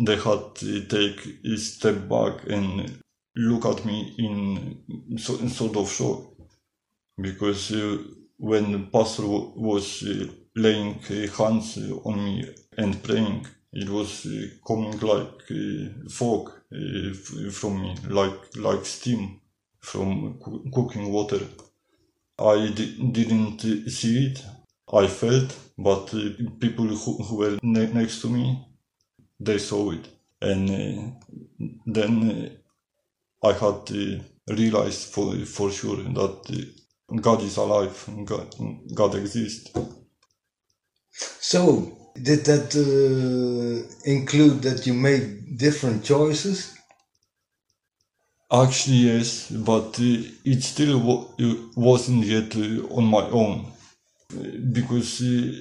They 0.00 0.16
had 0.16 0.54
to 0.56 0.86
take 0.86 1.20
a 1.44 1.56
step 1.56 2.08
back 2.08 2.46
and 2.48 3.02
look 3.36 3.64
at 3.66 3.84
me 3.84 4.14
in, 4.18 5.18
so, 5.18 5.36
in 5.38 5.48
sort 5.50 5.76
of 5.76 5.90
shock 5.90 6.20
because 7.20 7.72
uh, 7.72 7.98
when 8.38 8.90
pastor 8.90 9.22
w- 9.22 9.52
was 9.56 10.02
uh, 10.02 10.26
laying 10.56 10.94
uh, 11.10 11.26
hands 11.38 11.78
on 12.04 12.24
me 12.24 12.48
and 12.78 13.02
praying, 13.02 13.46
it 13.72 13.88
was 13.90 14.26
uh, 14.26 14.46
coming 14.66 14.98
like 15.00 15.40
uh, 15.50 16.08
fog 16.08 16.50
uh, 16.72 17.10
f- 17.10 17.52
from 17.54 17.82
me, 17.82 17.94
like 18.08 18.56
like 18.56 18.84
steam 18.86 19.40
from 19.80 20.38
coo- 20.42 20.64
cooking 20.74 21.12
water. 21.12 21.40
I 22.38 22.70
didn't 23.12 23.64
uh, 23.64 23.90
see 23.90 24.26
it. 24.28 24.44
I 24.92 25.06
felt, 25.08 25.56
but 25.78 26.06
people 26.60 26.86
who, 26.86 27.22
who 27.24 27.36
were 27.38 27.58
ne- 27.62 27.92
next 27.92 28.22
to 28.22 28.28
me, 28.30 28.66
they 29.40 29.58
saw 29.58 29.92
it, 29.92 30.08
and 30.42 30.70
uh, 30.70 31.66
then 31.86 32.58
uh, 33.44 33.48
I 33.48 33.52
had 33.54 33.86
to 33.88 34.20
realize 34.48 35.04
for 35.06 35.36
for 35.46 35.70
sure 35.72 35.96
that. 35.96 36.40
Uh, 36.50 36.72
God 37.16 37.42
is 37.42 37.58
alive. 37.58 38.08
God, 38.24 38.54
God 38.94 39.16
exists. 39.16 39.72
So, 41.40 42.12
did 42.22 42.44
that 42.46 42.74
uh, 42.76 44.10
include 44.10 44.62
that 44.64 44.86
you 44.86 44.94
made 44.94 45.58
different 45.58 46.04
choices? 46.04 46.75
Actually, 48.52 48.96
yes, 49.12 49.50
but 49.52 50.00
uh, 50.00 50.22
it 50.44 50.62
still 50.62 51.00
wasn't 51.76 52.24
yet 52.24 52.56
uh, 52.56 52.86
on 52.98 53.04
my 53.06 53.24
own 53.30 53.66
Uh, 54.32 54.58
because 54.72 55.20
uh, 55.22 55.52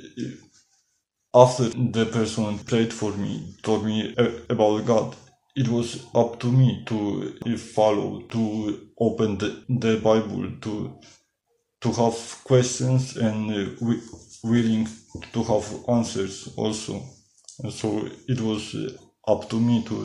after 1.36 1.70
the 1.70 2.06
person 2.08 2.60
prayed 2.60 2.94
for 2.94 3.12
me, 3.18 3.56
told 3.64 3.86
me 3.86 4.14
a- 4.18 4.42
about 4.50 4.86
God, 4.86 5.16
it 5.56 5.68
was 5.70 6.06
up 6.16 6.40
to 6.42 6.52
me 6.52 6.84
to 6.88 6.98
uh, 7.48 7.58
follow, 7.58 8.22
to 8.36 8.42
open 9.00 9.38
the, 9.38 9.50
the 9.70 9.98
Bible, 10.10 10.52
to 10.62 10.74
to 11.82 11.92
have 11.94 12.16
questions 12.46 13.18
and 13.18 13.52
uh, 13.52 13.66
wi- 13.80 14.02
willing 14.44 14.88
to 15.34 15.44
have 15.44 15.68
answers 15.90 16.50
also. 16.58 17.04
And 17.64 17.74
so 17.74 18.08
it 18.28 18.42
was 18.42 18.76
uh, 18.76 18.90
up 19.28 19.50
to 19.50 19.60
me 19.60 19.84
to 19.86 19.96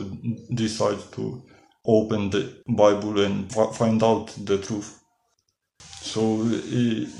decide 0.53 0.99
to 1.13 1.43
open 1.85 2.29
the 2.29 2.61
Bible 2.67 3.19
and 3.21 3.51
fi- 3.51 3.71
find 3.73 4.03
out 4.03 4.27
the 4.45 4.57
truth. 4.57 4.99
So 6.01 6.41
uh, 6.41 6.45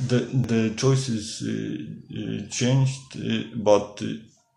the 0.07 0.19
the 0.49 0.73
choices 0.75 1.41
uh, 1.43 2.17
uh, 2.19 2.49
changed, 2.49 3.15
uh, 3.17 3.55
but 3.55 4.01
uh, 4.01 4.13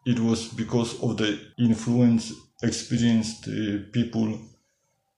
it 0.07 0.19
was 0.19 0.49
because 0.49 1.01
of 1.03 1.17
the 1.17 1.39
influence 1.59 2.33
experienced 2.63 3.49
people 3.93 4.39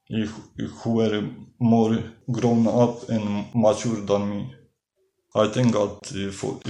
who 0.09 0.90
were 0.92 1.29
more 1.59 1.99
grown 2.31 2.66
up 2.66 3.09
and 3.09 3.46
mature 3.55 4.01
than 4.07 4.31
me. 4.31 4.55
I 5.35 5.49
thank 5.49 5.72
God 5.72 6.05
for 6.33 6.61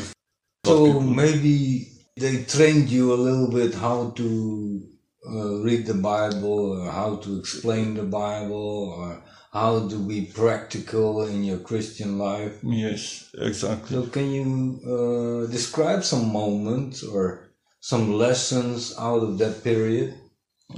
So 0.66 0.84
people- 0.86 1.00
maybe 1.02 1.88
they 2.16 2.44
trained 2.44 2.88
you 2.90 3.12
a 3.12 3.22
little 3.26 3.48
bit 3.50 3.74
how 3.74 4.10
to 4.10 4.82
uh, 5.28 5.62
read 5.62 5.86
the 5.86 5.94
Bible, 5.94 6.80
or 6.80 6.90
how 6.90 7.16
to 7.16 7.38
explain 7.38 7.94
the 7.94 8.04
Bible, 8.04 8.94
or 8.96 9.22
how 9.52 9.88
to 9.88 9.98
be 9.98 10.26
practical 10.26 11.26
in 11.26 11.44
your 11.44 11.58
Christian 11.58 12.18
life. 12.18 12.54
Yes, 12.62 13.30
exactly. 13.38 13.96
So, 13.96 14.06
can 14.06 14.30
you 14.30 14.46
uh, 14.84 15.50
describe 15.50 16.04
some 16.04 16.32
moments 16.32 17.02
or 17.02 17.52
some 17.80 18.12
lessons 18.12 18.94
out 18.98 19.22
of 19.22 19.38
that 19.38 19.64
period 19.64 20.14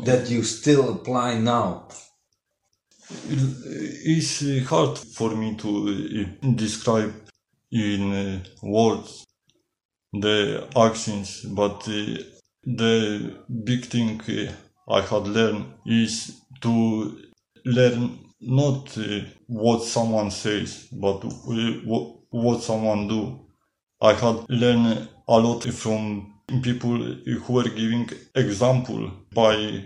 that 0.04 0.30
you 0.30 0.42
still 0.42 0.92
apply 0.94 1.38
now? 1.38 1.88
It's 3.30 4.68
hard 4.68 4.98
for 4.98 5.34
me 5.34 5.56
to 5.56 5.70
uh, 6.42 6.50
describe 6.54 7.14
in 7.70 8.12
uh, 8.12 8.44
words 8.62 9.24
the 10.12 10.68
actions, 10.76 11.42
but 11.44 11.88
uh, 11.88 12.37
the 12.76 13.34
big 13.64 13.86
thing 13.86 14.20
uh, 14.20 14.52
I 14.92 15.00
had 15.00 15.26
learned 15.26 15.72
is 15.86 16.42
to 16.60 17.18
learn 17.64 18.18
not 18.40 18.96
uh, 18.98 19.20
what 19.46 19.82
someone 19.82 20.30
says, 20.30 20.88
but 20.92 21.24
uh, 21.24 21.30
what, 22.30 22.62
someone 22.62 23.08
do. 23.08 23.40
I 24.00 24.12
had 24.12 24.48
learned 24.50 25.08
a 25.26 25.38
lot 25.38 25.64
from 25.64 26.34
people 26.62 26.96
who 26.98 27.52
were 27.52 27.68
giving 27.68 28.08
example 28.34 29.12
by 29.34 29.84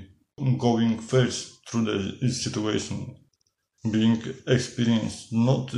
going 0.58 0.98
first 0.98 1.68
through 1.68 1.84
the 1.84 2.28
situation, 2.30 3.16
being 3.90 4.20
experienced, 4.46 5.32
not 5.32 5.74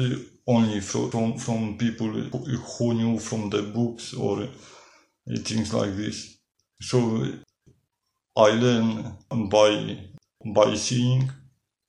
only 0.46 0.80
from, 0.80 1.38
from, 1.38 1.78
people 1.78 2.08
who 2.08 2.94
knew 2.94 3.18
from 3.18 3.50
the 3.50 3.62
books 3.62 4.14
or 4.14 4.48
things 5.44 5.72
like 5.72 5.94
this. 5.96 6.33
So 6.88 6.98
I 8.36 8.50
learn 8.64 9.16
by 9.48 9.70
by 10.54 10.74
seeing, 10.74 11.30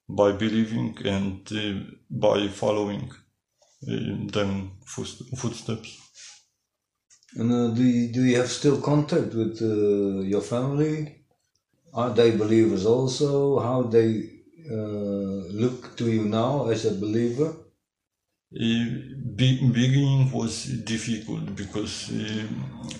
by 0.08 0.32
believing, 0.32 0.98
and 1.04 1.42
uh, 1.52 1.94
by 2.10 2.48
following 2.48 3.12
uh, 3.88 4.32
them 4.36 4.72
footsteps. 4.86 5.90
And 7.36 7.52
uh, 7.52 7.68
do 7.76 7.84
you, 7.84 8.14
do 8.14 8.24
you 8.24 8.38
have 8.38 8.50
still 8.50 8.80
contact 8.80 9.34
with 9.34 9.62
uh, 9.62 10.22
your 10.22 10.42
family? 10.42 11.26
Are 11.94 12.12
they 12.12 12.32
believers 12.32 12.86
also? 12.86 13.60
How 13.60 13.82
they 13.84 14.30
uh, 14.72 15.52
look 15.62 15.98
to 15.98 16.10
you 16.10 16.24
now 16.24 16.70
as 16.70 16.86
a 16.86 16.94
believer? 16.94 17.54
Eh, 18.54 18.86
be- 19.36 19.68
beginning 19.72 20.32
was 20.32 20.66
difficult 20.86 21.56
because 21.56 22.10
uh, 22.12 22.48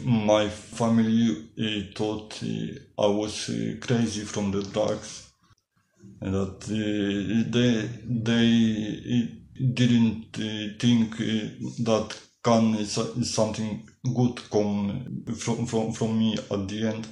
my 0.04 0.50
family 0.50 1.48
uh, 1.58 1.94
thought 1.96 2.42
I 2.98 3.08
was 3.08 3.52
crazy 3.80 4.22
from 4.26 4.52
the 4.52 4.64
drugs 4.64 5.32
and 6.20 6.34
that 6.34 6.60
they 7.56 7.88
they 8.28 9.30
didn't 9.74 10.34
think 10.80 11.18
that 11.18 12.18
can 12.44 12.76
is 12.76 13.00
something 13.24 13.88
good 14.16 14.42
come 14.50 15.26
from, 15.38 15.66
from, 15.68 15.94
from 15.94 16.20
me 16.20 16.34
at 16.34 16.68
the 16.68 16.88
end 16.88 17.08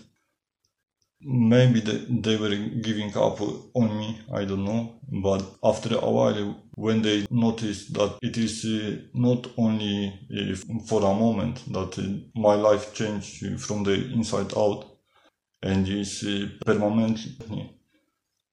maybe 1.25 1.79
they, 1.81 1.97
they 2.09 2.35
were 2.37 2.55
giving 2.81 3.15
up 3.17 3.39
on 3.73 3.97
me 3.99 4.19
i 4.33 4.45
don't 4.45 4.65
know. 4.65 4.99
But 5.21 5.43
after 5.63 5.95
a 5.95 6.09
while 6.09 6.55
when 6.75 7.01
they 7.01 7.25
noticed 7.29 7.93
that 7.93 8.17
it 8.21 8.37
is 8.37 8.65
uh, 8.65 8.97
not 9.13 9.47
only 9.57 10.13
uh, 10.35 10.55
for 10.87 11.01
a 11.03 11.13
moment 11.13 11.61
that 11.71 11.99
uh, 11.99 12.39
my 12.39 12.55
life 12.55 12.93
changed 12.93 13.59
from 13.61 13.83
the 13.83 13.93
inside 14.13 14.51
out 14.57 14.85
and 15.61 15.87
is 15.87 16.23
permanently 16.65 17.69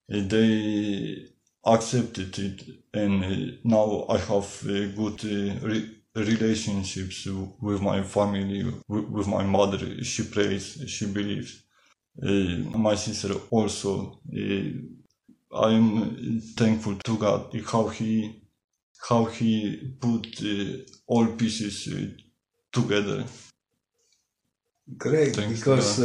they 0.08 1.26
accepted 1.64 2.38
it. 2.38 2.62
And 2.92 3.58
now 3.64 4.06
i 4.08 4.18
have 4.18 4.48
good 4.96 5.22
re- 5.62 5.90
relationships 6.16 7.26
with 7.60 7.80
my 7.80 8.02
family 8.02 8.64
with, 8.88 9.04
with 9.08 9.26
my 9.28 9.44
mother. 9.44 9.78
She 10.02 10.24
prays 10.24 10.82
she 10.88 11.06
believes 11.06 11.62
my 12.16 12.94
sister 12.94 13.34
also. 13.50 14.20
Uh, 14.32 14.70
I'm 15.52 16.40
thankful 16.56 16.96
to 16.96 17.18
God 17.18 17.52
how 17.66 17.88
he 17.88 18.42
how 19.08 19.24
he 19.24 19.94
put 20.00 20.40
uh, 20.42 20.84
all 21.06 21.26
pieces 21.26 21.88
together. 22.72 23.24
Great, 24.96 25.34
Thanks 25.36 25.58
because 25.58 25.98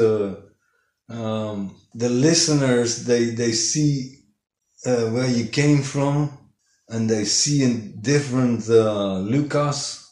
um, 1.10 1.76
the 1.94 2.10
listeners 2.10 3.06
they 3.06 3.26
they 3.26 3.52
see 3.52 4.24
uh, 4.86 5.10
where 5.10 5.28
you 5.30 5.46
came 5.48 5.82
from 5.84 6.38
and 6.89 7.10
they 7.10 7.26
see 7.26 7.63
in 7.63 8.00
different 8.02 8.68
uh, 8.70 9.18
Lukas 9.20 10.05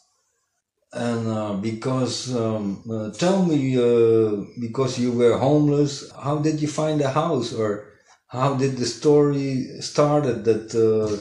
and 0.94 1.26
uh, 1.28 1.54
because 1.54 2.34
um, 2.36 2.82
uh, 2.90 3.10
tell 3.10 3.44
me 3.44 3.76
uh, 3.76 4.44
because 4.60 4.98
you 4.98 5.12
were 5.12 5.36
homeless 5.36 6.10
how 6.12 6.38
did 6.38 6.60
you 6.62 6.68
find 6.68 7.00
a 7.00 7.10
house? 7.10 7.52
Or 7.52 7.92
how 8.28 8.54
did 8.54 8.76
the 8.76 8.86
story 8.86 9.80
started 9.80 10.44
that 10.44 10.74
uh, 10.74 11.16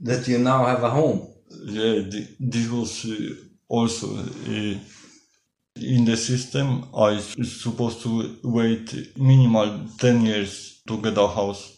that 0.00 0.26
you 0.26 0.38
now 0.38 0.64
have 0.64 0.82
a 0.82 0.90
home? 0.90 1.28
Yeah 1.64 2.00
this 2.40 2.68
was 2.70 3.04
uh, 3.04 3.34
also 3.68 4.06
uh, 4.16 4.74
in 5.76 6.04
the 6.04 6.16
system 6.16 6.84
i 6.94 7.18
supposed 7.18 8.02
to 8.02 8.36
wait 8.42 9.16
minimal 9.16 9.86
10 9.98 10.22
years 10.22 10.82
to 10.88 10.96
get 11.00 11.16
a 11.18 11.28
house. 11.28 11.76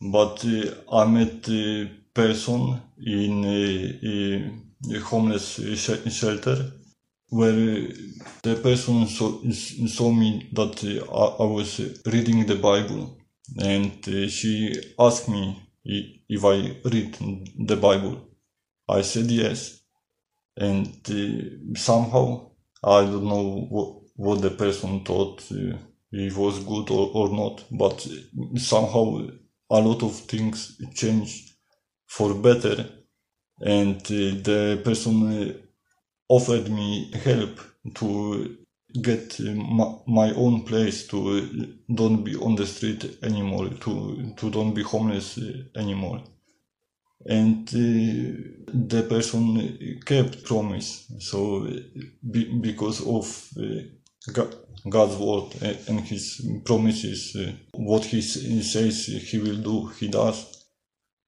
But 0.00 0.44
i 0.92 1.04
met 1.06 1.48
a 1.48 1.90
person 2.14 2.80
in 2.98 4.69
homeless 5.02 5.60
shelter 5.76 6.72
where 7.28 7.52
the 8.42 8.56
person 8.62 9.06
saw, 9.06 9.40
saw 9.50 10.10
me 10.10 10.48
that 10.52 10.82
I, 11.12 11.42
I 11.44 11.46
was 11.46 11.80
reading 12.06 12.46
the 12.46 12.56
Bible 12.56 13.18
and 13.58 14.04
she 14.30 14.74
asked 14.98 15.28
me 15.28 15.62
if 15.84 16.44
I 16.44 16.76
read 16.88 17.16
the 17.66 17.76
Bible. 17.76 18.28
I 18.88 19.02
said 19.02 19.30
yes. 19.30 19.80
And 20.56 20.88
uh, 21.08 21.78
somehow, 21.78 22.50
I 22.82 23.02
don't 23.02 23.24
know 23.24 23.66
what, 23.70 24.02
what 24.16 24.42
the 24.42 24.50
person 24.50 25.04
thought, 25.04 25.42
uh, 25.52 25.76
it 26.12 26.36
was 26.36 26.58
good 26.64 26.90
or, 26.90 27.10
or 27.14 27.28
not, 27.30 27.64
but 27.70 28.06
somehow 28.56 29.28
a 29.70 29.80
lot 29.80 30.02
of 30.02 30.14
things 30.14 30.76
changed 30.94 31.52
for 32.08 32.34
better 32.34 32.86
and 33.60 34.00
uh, 34.02 34.40
the 34.42 34.80
person 34.84 35.50
uh, 35.50 35.52
offered 36.28 36.70
me 36.70 37.10
help 37.24 37.60
to 37.94 38.56
get 39.02 39.38
my, 39.40 39.94
my, 40.06 40.32
own 40.32 40.62
place 40.62 41.06
to 41.06 41.18
uh, 41.28 41.66
don't 41.94 42.24
be 42.24 42.34
on 42.36 42.56
the 42.56 42.66
street 42.66 43.18
anymore 43.22 43.68
to 43.68 44.32
to 44.36 44.50
don't 44.50 44.74
be 44.74 44.82
homeless 44.82 45.38
anymore. 45.76 46.22
And 47.26 47.68
uh, 47.68 48.72
the 48.72 49.06
person 49.08 50.00
kept 50.06 50.42
promise. 50.44 51.06
So 51.18 51.68
be, 52.30 52.44
because 52.60 53.06
of 53.06 53.48
uh, 53.58 53.82
God's 54.88 55.16
word 55.16 55.54
and 55.88 56.00
his 56.00 56.40
promises 56.64 57.36
uh, 57.36 57.52
what 57.74 58.04
he 58.04 58.22
says 58.22 59.06
he 59.06 59.38
will 59.38 59.58
do 59.58 59.86
he 59.98 60.08
does. 60.08 60.64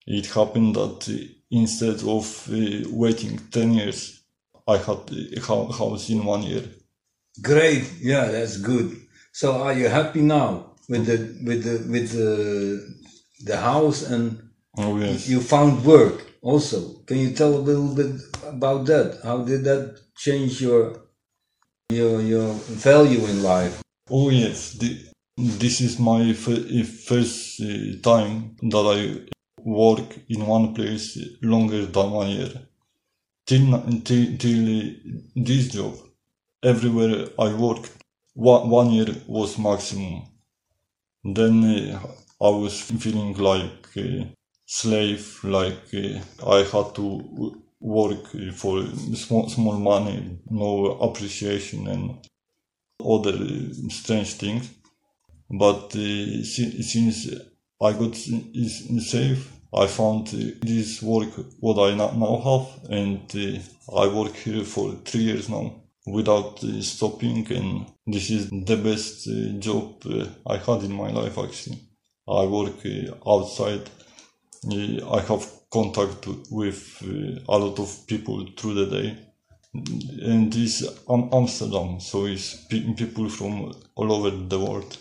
It 0.07 0.27
happened 0.27 0.75
that 0.77 1.29
instead 1.53 2.03
of 2.03 2.49
uh, 2.51 2.89
waiting 2.91 3.39
10 3.51 3.75
years 3.75 4.23
i 4.67 4.77
had 4.77 5.01
a 5.37 5.41
house 5.41 6.09
in 6.11 6.25
one 6.25 6.43
year. 6.43 6.65
Great. 7.41 7.85
Yeah 8.01 8.27
that's 8.27 8.57
good. 8.59 8.97
So 9.33 9.63
are 9.63 9.73
you 9.73 9.89
happy 9.89 10.21
now 10.21 10.73
with 10.89 11.07
the 11.07 11.19
with 11.45 11.65
the 11.65 11.77
with 11.91 12.13
the 12.13 12.33
the 13.45 13.57
house 13.57 14.03
and 14.03 14.51
oh, 14.79 14.97
yes. 14.99 15.29
you 15.29 15.41
found 15.41 15.85
work 15.85 16.27
also? 16.43 16.79
Can 17.07 17.19
you 17.19 17.31
tell 17.31 17.55
a 17.55 17.65
little 17.71 17.95
bit 17.95 18.21
about 18.47 18.87
that? 18.87 19.21
How 19.25 19.39
did 19.43 19.65
that 19.65 19.99
change 20.17 20.61
your 20.61 21.03
your 21.91 22.21
your 22.21 22.53
value 22.89 23.25
in 23.27 23.43
life? 23.43 23.83
Oh 24.11 24.31
yes. 24.31 24.75
The, 24.75 25.09
this 25.37 25.81
is 25.81 25.99
my 25.99 26.35
first 26.35 27.61
uh, 27.61 27.97
time 28.03 28.55
that 28.63 28.85
i 28.85 29.33
work 29.65 30.19
in 30.29 30.47
one 30.47 30.75
place 30.75 31.19
longer 31.43 31.87
than 31.87 32.11
one 32.11 32.31
year. 32.31 32.53
Till, 33.47 33.83
till, 34.05 34.37
till 34.39 34.95
this 35.37 35.69
job, 35.69 35.95
everywhere 36.65 37.29
I 37.39 37.55
worked, 37.55 37.91
one, 38.35 38.71
one 38.71 38.91
year 38.91 39.15
was 39.29 39.59
maximum. 39.59 40.23
Then 41.25 41.65
uh, 41.65 42.01
I 42.41 42.49
was 42.51 42.81
feeling 42.81 43.35
like 43.37 43.89
a 43.97 44.33
slave, 44.67 45.41
like 45.43 45.93
uh, 45.93 46.21
I 46.49 46.59
had 46.63 46.95
to 46.95 47.61
work 47.81 48.25
for 48.55 48.87
small, 49.17 49.49
small 49.49 49.79
money, 49.81 50.39
no 50.49 50.93
appreciation 51.09 51.89
and 51.89 52.25
other 53.05 53.37
strange 53.91 54.35
things. 54.35 54.71
But 55.51 55.95
uh, 55.97 56.45
si- 56.53 56.83
since 56.83 57.29
I 57.83 57.93
got 57.95 58.15
s- 58.15 59.11
safe, 59.11 59.53
I 59.75 59.87
found 59.89 60.29
uh, 60.29 60.39
this 60.63 61.03
work 61.03 61.31
what 61.61 61.79
I 61.91 61.95
now 61.97 62.39
have, 62.49 62.91
and 62.91 63.21
uh, 63.37 63.97
I 64.03 64.09
work 64.09 64.37
here 64.37 64.65
for 64.65 64.95
three 65.05 65.25
years 65.25 65.49
now 65.51 65.83
without 66.07 66.65
uh, 66.65 66.83
stopping, 66.83 67.47
and 67.53 67.87
this 68.07 68.31
is 68.31 68.51
the 68.51 68.77
best 68.79 69.29
job 69.61 70.03
I 70.47 70.59
had 70.59 70.85
in 70.85 70.93
my 70.95 71.11
life 71.13 71.39
actually. 71.39 71.81
I 72.29 72.47
work 72.47 72.77
outside. 73.27 73.91
I 75.19 75.21
have 75.29 75.47
contact 75.73 76.27
with 76.51 77.03
a 77.49 77.59
lot 77.59 77.79
of 77.81 78.07
people 78.09 78.47
through 78.57 78.75
the 78.75 78.87
day, 79.03 79.19
and 80.23 80.53
this 80.53 80.83
Am- 81.11 81.31
Amsterdam, 81.33 82.01
so 82.01 82.27
it's 82.27 82.57
pe- 82.67 82.95
people 82.95 83.29
from 83.29 83.73
all 83.97 84.13
over 84.13 84.31
the 84.31 84.61
world. 84.61 84.99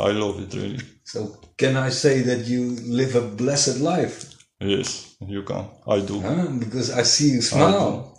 I 0.00 0.10
love 0.12 0.40
it 0.40 0.54
really. 0.54 0.80
So 1.04 1.36
can 1.56 1.76
I 1.76 1.90
say 1.90 2.22
that 2.22 2.46
you 2.46 2.70
live 2.86 3.14
a 3.14 3.20
blessed 3.20 3.80
life? 3.80 4.32
Yes, 4.60 5.16
you 5.20 5.42
can. 5.42 5.64
I 5.86 6.00
do. 6.00 6.20
Huh? 6.20 6.46
Because 6.58 6.90
I 6.90 7.02
see 7.02 7.30
you 7.30 7.42
smile. 7.42 8.16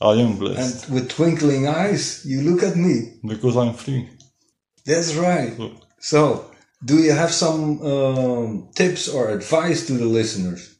I 0.00 0.12
am 0.14 0.36
blessed 0.38 0.88
And 0.88 0.94
with 0.94 1.08
twinkling 1.10 1.66
eyes, 1.68 2.24
you 2.26 2.42
look 2.42 2.62
at 2.62 2.76
me. 2.76 3.14
because 3.26 3.56
I'm 3.56 3.74
free. 3.74 4.08
That's 4.84 5.14
right. 5.14 5.56
So, 5.56 5.70
So, 5.98 6.50
do 6.84 6.98
you 6.98 7.12
have 7.12 7.32
some 7.32 7.80
um, 7.82 8.68
tips 8.74 9.08
or 9.08 9.30
advice 9.30 9.86
to 9.86 9.94
the 9.94 10.04
listeners? 10.04 10.73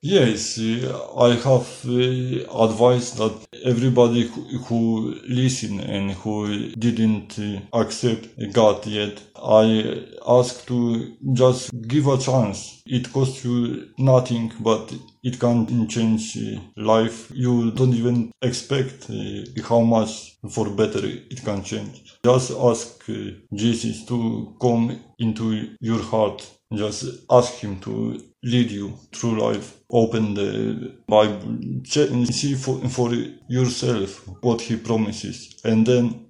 Yes, 0.00 0.60
I 0.60 1.30
have 1.42 1.84
uh, 1.84 2.64
advice 2.64 3.10
that 3.14 3.34
everybody 3.64 4.28
who, 4.68 5.16
listen 5.26 5.80
and 5.80 6.12
who 6.12 6.70
didn't 6.76 7.36
uh, 7.36 7.60
accept 7.76 8.28
God 8.52 8.86
yet, 8.86 9.20
I 9.34 10.06
ask 10.24 10.64
to 10.66 11.16
just 11.32 11.70
give 11.88 12.06
a 12.06 12.16
chance. 12.16 12.80
It 12.86 13.12
costs 13.12 13.44
you 13.44 13.88
nothing, 13.98 14.52
but 14.60 14.94
it 15.24 15.40
can 15.40 15.88
change 15.88 16.38
life. 16.76 17.32
You 17.34 17.72
don't 17.72 17.94
even 17.94 18.30
expect 18.40 19.10
uh, 19.10 19.62
how 19.68 19.80
much 19.80 20.36
for 20.48 20.70
better 20.70 21.00
it 21.04 21.44
can 21.44 21.64
change. 21.64 22.04
Just 22.24 22.52
ask 22.52 23.04
Jesus 23.52 24.04
to 24.06 24.54
come 24.60 25.00
into 25.18 25.74
your 25.80 26.00
heart 26.02 26.48
just 26.74 27.24
ask 27.30 27.54
him 27.54 27.80
to 27.80 28.22
lead 28.42 28.70
you 28.70 28.98
through 29.12 29.40
life. 29.40 29.76
Open 29.90 30.34
the 30.34 30.96
Bible, 31.06 31.48
and 31.48 32.34
see 32.34 32.54
for, 32.54 32.78
for 32.88 33.12
yourself 33.48 34.28
what 34.42 34.60
he 34.60 34.76
promises, 34.76 35.60
and 35.64 35.86
then 35.86 36.26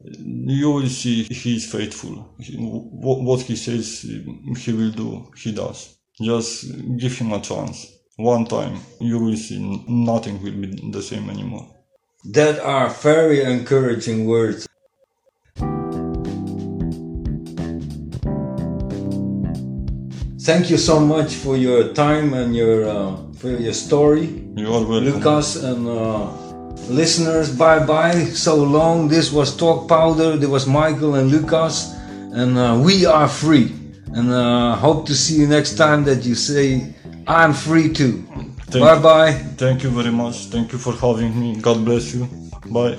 you 0.00 0.70
will 0.70 0.88
see 0.88 1.24
he 1.24 1.56
is 1.56 1.70
faithful. 1.70 2.34
What 2.38 3.42
he 3.42 3.56
says 3.56 4.00
he 4.00 4.72
will 4.72 4.90
do, 4.90 5.30
he 5.36 5.52
does. 5.52 5.96
Just 6.20 6.66
give 6.96 7.16
him 7.18 7.32
a 7.32 7.40
chance. 7.40 7.90
One 8.16 8.44
time, 8.44 8.78
you 9.00 9.18
will 9.18 9.36
see 9.36 9.58
nothing 9.88 10.42
will 10.42 10.52
be 10.52 10.90
the 10.92 11.02
same 11.02 11.28
anymore. 11.30 11.68
That 12.32 12.60
are 12.60 12.88
very 12.88 13.42
encouraging 13.42 14.26
words. 14.26 14.68
Thank 20.44 20.68
you 20.68 20.76
so 20.76 21.00
much 21.00 21.34
for 21.36 21.56
your 21.56 21.94
time 21.94 22.34
and 22.34 22.54
your 22.54 22.86
uh, 22.86 23.16
for 23.38 23.48
your 23.48 23.72
story, 23.72 24.26
You 24.54 24.68
are 24.74 24.84
welcome. 24.84 25.04
Lukas 25.04 25.56
and 25.56 25.88
uh, 25.88 26.28
listeners. 26.92 27.48
Bye 27.48 27.80
bye. 27.86 28.24
So 28.36 28.54
long. 28.56 29.08
This 29.08 29.32
was 29.32 29.56
Talk 29.56 29.88
Powder. 29.88 30.36
There 30.36 30.50
was 30.50 30.66
Michael 30.66 31.14
and 31.14 31.30
Lukas, 31.30 31.94
and 32.36 32.58
uh, 32.58 32.76
we 32.76 33.06
are 33.06 33.26
free. 33.26 33.72
And 34.12 34.30
uh, 34.30 34.76
hope 34.76 35.06
to 35.06 35.14
see 35.14 35.40
you 35.40 35.46
next 35.46 35.76
time. 35.76 36.04
That 36.04 36.26
you 36.26 36.34
say 36.34 36.92
I'm 37.26 37.54
free 37.54 37.88
too. 37.90 38.22
Thank 38.68 38.84
bye 38.84 38.96
you. 38.96 39.02
bye. 39.02 39.32
Thank 39.56 39.82
you 39.82 39.90
very 39.90 40.12
much. 40.12 40.52
Thank 40.52 40.72
you 40.72 40.78
for 40.78 40.92
having 40.92 41.32
me. 41.40 41.56
God 41.56 41.84
bless 41.84 42.14
you. 42.14 42.28
Bye. 42.68 42.98